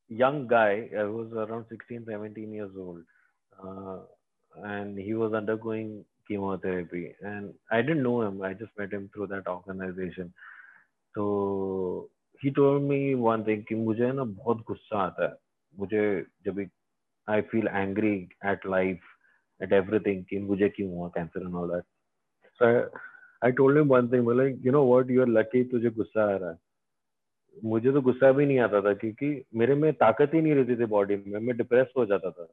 [0.10, 3.04] young guy who was around 16, 17 years old,
[4.66, 7.16] and he was undergoing chemotherapy.
[7.22, 10.34] And I didn't know him; I just met him through that organization.
[11.16, 12.10] So
[12.42, 15.08] he told me one thing कि मुझे ना बहुत गुस्सा
[15.80, 16.04] मुझे
[16.46, 16.60] जब
[17.28, 18.14] I feel angry
[18.46, 19.00] at life
[19.60, 21.84] at everything कि मुझे क्यों हुआ cancer and all that
[22.60, 22.66] so
[23.46, 26.36] I told him one thing मतलब you know what you are lucky तुझे गुस्सा आ
[26.36, 26.58] रहा है.
[27.64, 30.86] मुझे तो गुस्सा भी नहीं आता था क्योंकि मेरे में ताकत ही नहीं रहती थी
[30.94, 32.46] बॉडी में, मैं डिप्रेस हो जाता था।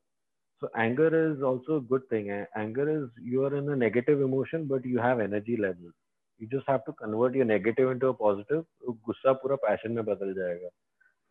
[0.62, 4.66] So anger is also good thing है anger is you are in a negative emotion
[4.68, 5.92] but you have energy level
[6.40, 8.64] you just have to convert your negative into a positive
[9.06, 10.68] गुस्सा पूरा passion में बदल जाएगा।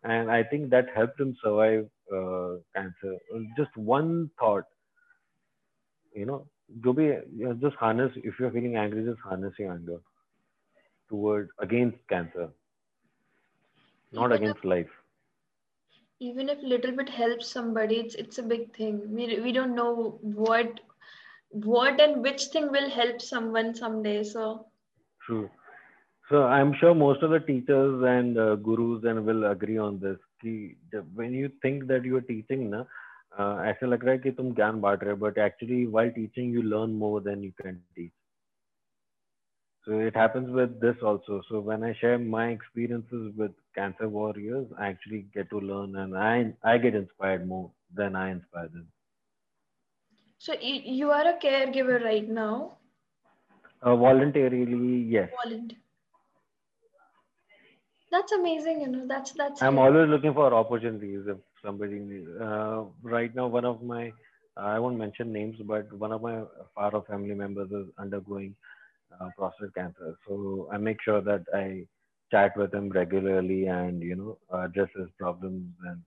[0.04, 3.18] And I think that helped him survive uh, cancer.
[3.58, 4.66] Just one thought,
[6.16, 6.38] you know,
[6.86, 7.06] जो भी
[7.38, 8.12] you know, just harness.
[8.18, 10.00] If you're feeling angry, just harness your anger
[11.10, 12.50] toward against cancer,
[14.12, 14.90] not Even against life.
[16.20, 20.20] even if little bit helps somebody it's it's a big thing we, we don't know
[20.22, 20.80] what
[21.52, 24.66] what and which thing will help someone someday so
[25.26, 25.50] True.
[26.29, 30.19] So I'm sure most of the teachers and uh, gurus and will agree on this.
[30.43, 30.55] कि
[30.93, 32.81] जब when you think that you are teaching ना
[33.39, 36.51] uh, ऐसा लग रहा है कि तुम ज्ञान बांट रहे हो but actually while teaching
[36.59, 38.03] you learn more than you can teach.
[39.85, 41.41] So it happens with this also.
[41.49, 46.17] So when I share my experiences with cancer warriors, I actually get to learn and
[46.17, 48.89] I I get inspired more than I inspire them.
[50.39, 52.79] so you, you are a caregiver right now
[53.83, 55.31] Uh, voluntarily, yes.
[55.31, 55.79] volunteer
[58.11, 59.81] that's amazing you know that's that's I'm it.
[59.81, 62.29] always looking for opportunities if somebody needs.
[62.41, 64.13] Uh, right now, one of my,
[64.57, 66.43] I won't mention names, but one of my
[66.75, 68.55] far off family members is undergoing
[69.21, 70.17] uh, prostate cancer.
[70.29, 71.87] So I make sure that I
[72.31, 75.73] chat with him regularly and, you know, address his problems.
[75.87, 76.03] And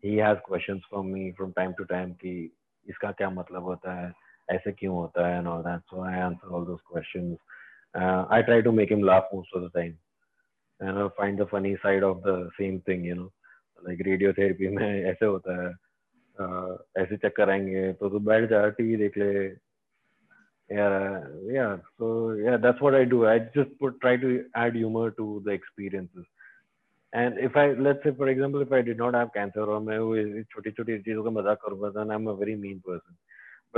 [0.00, 2.50] he has questions from me from time to time कि
[2.88, 4.12] इसका क्या मतलब होता है
[4.50, 5.82] ऐसे क्यों होता है and all that.
[5.90, 7.38] So I answer all those questions.
[7.94, 9.98] Uh, I try to make him laugh most of the time.
[10.80, 13.32] and I find the funny side of the same thing, you know.
[13.86, 15.72] Like radiotherapy में ऐसे होता है
[16.40, 19.32] uh, ऐसे चक्कर आएंगे तो तू बैठ जा टीवी देख ले
[20.70, 25.10] yeah yeah so yeah that's what I do I just put try to add humor
[25.12, 26.26] to the experiences
[27.12, 29.98] and if I let's say for example if I did not have cancer और मैं
[29.98, 33.16] वो छोटी छोटी चीजों का मजाक करूँगा then I'm a very mean person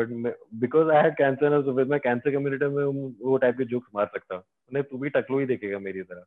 [0.05, 2.83] मैं- because I had cancer ना, so with my cancer community में
[3.21, 4.43] वो टाइप के जोक्स मार सकता हूँ
[4.73, 6.23] नहीं तू भी टकलू ही देखेगा मेरी तरह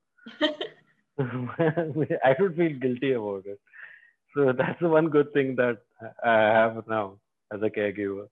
[1.18, 3.58] I don't feel guilty about it.
[4.34, 5.78] So that's the one good thing that
[6.24, 7.18] I have now
[7.50, 8.26] as a caregiver.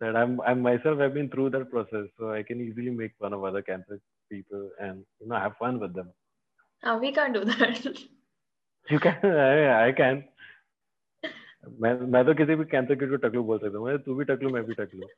[0.00, 3.32] That I'm I'm myself have been through that process, so I can easily make fun
[3.32, 4.00] of other cancer
[4.30, 6.08] people and you know have fun with them.
[6.82, 7.86] Ah, we can't do that
[8.90, 10.24] You can I, I can.
[11.80, 14.50] मैं मैं तो किसी भी cancer kit को टकलू बोल सकता हूँ तू भी टकलू
[14.54, 15.08] मैं भी टकलू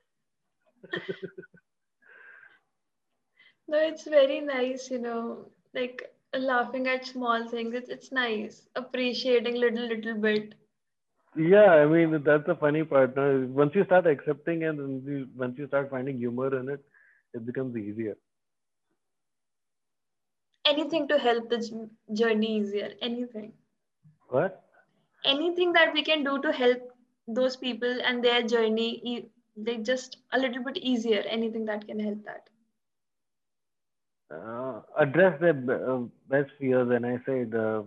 [3.69, 5.21] no it's very nice you know
[5.79, 6.03] like
[6.49, 10.55] laughing at small things it's, it's nice appreciating little little bit
[11.37, 13.17] Yeah, I mean that's the funny part.
[13.17, 13.25] Now,
[13.57, 16.85] once you start accepting and you, once you start finding humor in it,
[17.35, 18.15] it becomes easier.
[20.65, 23.53] anything to help the journey easier anything
[24.29, 24.66] What?
[25.27, 26.93] Anything that we can do to help
[27.29, 32.25] those people and their journey they just a little bit easier anything that can help
[32.25, 32.49] that.
[34.31, 35.99] Uh, address the uh,
[36.29, 36.89] best fears.
[36.91, 37.83] And i say uh,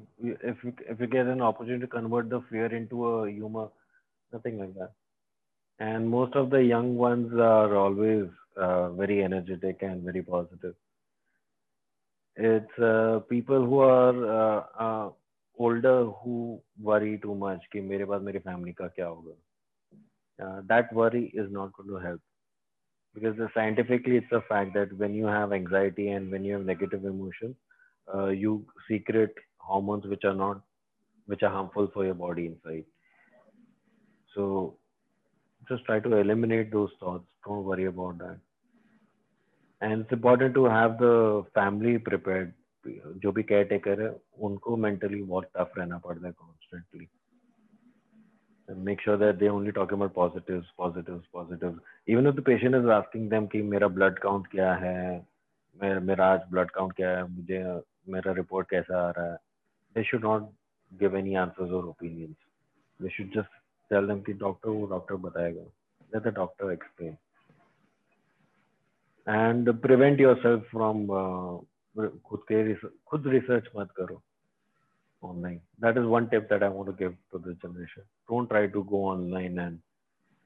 [0.51, 3.67] if you if you get an opportunity to convert the fear into a humor
[4.33, 4.91] nothing like that.
[5.79, 10.75] And most of the young ones are always uh, very energetic and very positive.
[12.35, 15.09] It's uh, people who are uh, uh,
[15.58, 19.36] older who worry too much कि मेरे बाद मेरी family का क्या होगा
[20.44, 22.20] uh, that worry is not going to help
[23.14, 26.64] because the scientifically it's a fact that when you have anxiety and when you have
[26.64, 27.56] negative emotions
[28.14, 30.62] uh, you secrete hormones which are not
[31.26, 32.84] which are harmful for your body inside
[34.34, 34.48] so
[35.68, 37.24] just try to eliminate those thoughts.
[37.46, 38.38] Don't worry about that.
[39.80, 42.54] And it's important to have the family prepared.
[43.23, 44.09] जो भी care taker है,
[44.39, 47.07] उनको mentally बहुत tough रहना पड़ता है constantly
[48.69, 52.89] make sure that they only talk about positive positive positive even if the patient is
[52.91, 54.99] asking them कि मेरा ब्लड काउंट क्या है
[55.79, 59.37] मेरा मेरा आज ब्लड काउंट क्या है, मुझे, मेरा रिपोर्ट कैसा आ रहा है
[59.95, 60.49] they should not
[60.91, 62.35] give any answers और opinions
[62.99, 63.57] they should just
[63.91, 67.17] tell them कि डॉक्टर वो डॉक्टर बताएगा। Let the doctor explain
[69.27, 71.05] and prevent yourself from
[71.97, 72.73] खुद के
[73.07, 74.21] खुद रिसर्च मत करो।
[75.23, 78.67] Online that is one tip that I want to give to the generation don't try
[78.75, 79.79] to go online and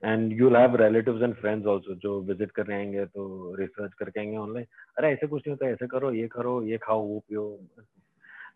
[0.03, 4.37] and you have relatives and friends also जो visit करने आएँगे तो research करके आएँगे
[4.37, 4.65] ऑनलाइन
[4.97, 7.45] अरे ऐसे कुछ नहीं होता ऐसे करो ये करो ये खाओ वो पियो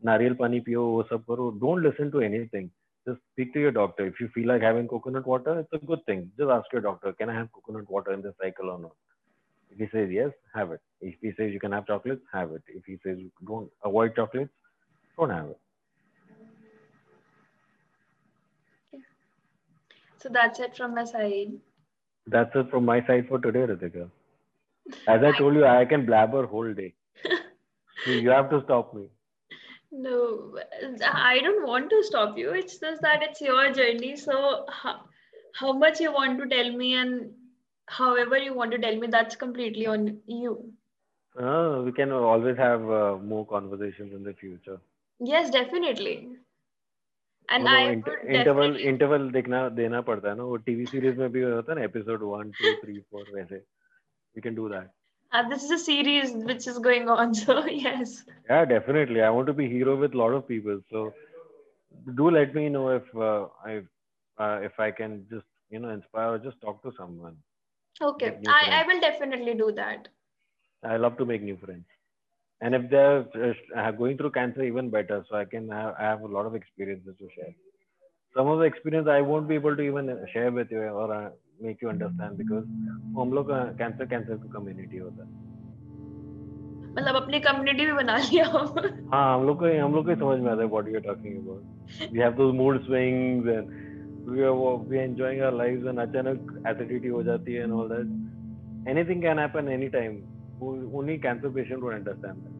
[0.05, 2.69] नारियल पानी पियो वो सब करो। Don't listen to anything
[3.07, 4.05] Just speak to your doctor.
[4.07, 7.11] If you feel like having coconut water, it's a good thing just ask your doctor
[7.19, 8.95] can I have coconut water in the cycle or not?
[9.71, 10.81] If he says yes, have it.
[11.01, 14.51] If he says you can have chocolates have it if he says don't avoid chocolates
[15.17, 15.59] don't have it
[20.19, 21.53] So that's it from my side.
[22.25, 24.09] That's it from my side for today, Ritika.
[25.07, 26.93] As I told you, I can blabber whole day.
[28.05, 29.07] so you have to stop me.
[29.89, 30.59] No,
[31.01, 32.49] I don't want to stop you.
[32.51, 34.17] It's just that it's your journey.
[34.17, 35.05] So how,
[35.53, 37.31] how much you want to tell me and
[37.85, 40.73] however you want to tell me, that's completely on you.
[41.38, 44.80] Uh, we can always have uh, more conversations in the future.
[45.20, 46.16] Yes, definitely.
[47.50, 47.86] And I
[48.38, 51.84] interval interval देखना देना पड़ता है ना वो TV series में भी होता है ना
[51.84, 54.90] एपिसोड 1 2 3 4 वैसे we can do that
[55.32, 58.10] Uh, this is a series which is going on, so yes.
[58.48, 59.22] Yeah, definitely.
[59.26, 60.80] I want to be hero with a lot of people.
[60.90, 61.04] So
[62.18, 63.76] do let me know if uh, I
[64.38, 65.46] uh, if I can just
[65.76, 67.38] you know inspire or just talk to someone.
[68.10, 70.12] Okay, I, I will definitely do that.
[70.82, 71.84] I love to make new friends
[72.60, 73.24] and if they're
[73.76, 76.54] uh, going through cancer even better so i can have, I have a lot of
[76.54, 77.54] experiences to share
[78.36, 81.30] some of the experience i won't be able to even share with you or uh,
[81.60, 82.64] make you understand because
[83.18, 85.28] हम लोग cancer cancer का community होता है
[86.96, 88.44] मतलब अपनी community भी बना लिया
[89.12, 91.36] हाँ हम लोग को हम लोग को समझ में आता है what you are talking
[91.44, 93.70] about we have those mood swings and
[94.28, 94.52] we are
[94.88, 99.38] we enjoying our lives and अचानक एसिडिटी हो जाती है and all that anything can
[99.38, 100.20] happen any time
[100.61, 102.51] only cancer patient would understand that.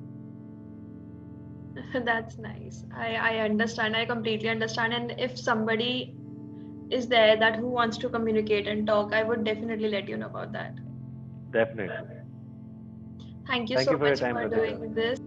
[2.05, 2.83] That's nice.
[2.95, 3.95] I, I understand.
[3.95, 4.93] I completely understand.
[4.93, 6.13] And if somebody
[6.89, 10.27] is there that who wants to communicate and talk, I would definitely let you know
[10.27, 10.73] about that.
[11.51, 11.95] Definitely.
[13.47, 15.19] Thank you Thank so you for much for doing this.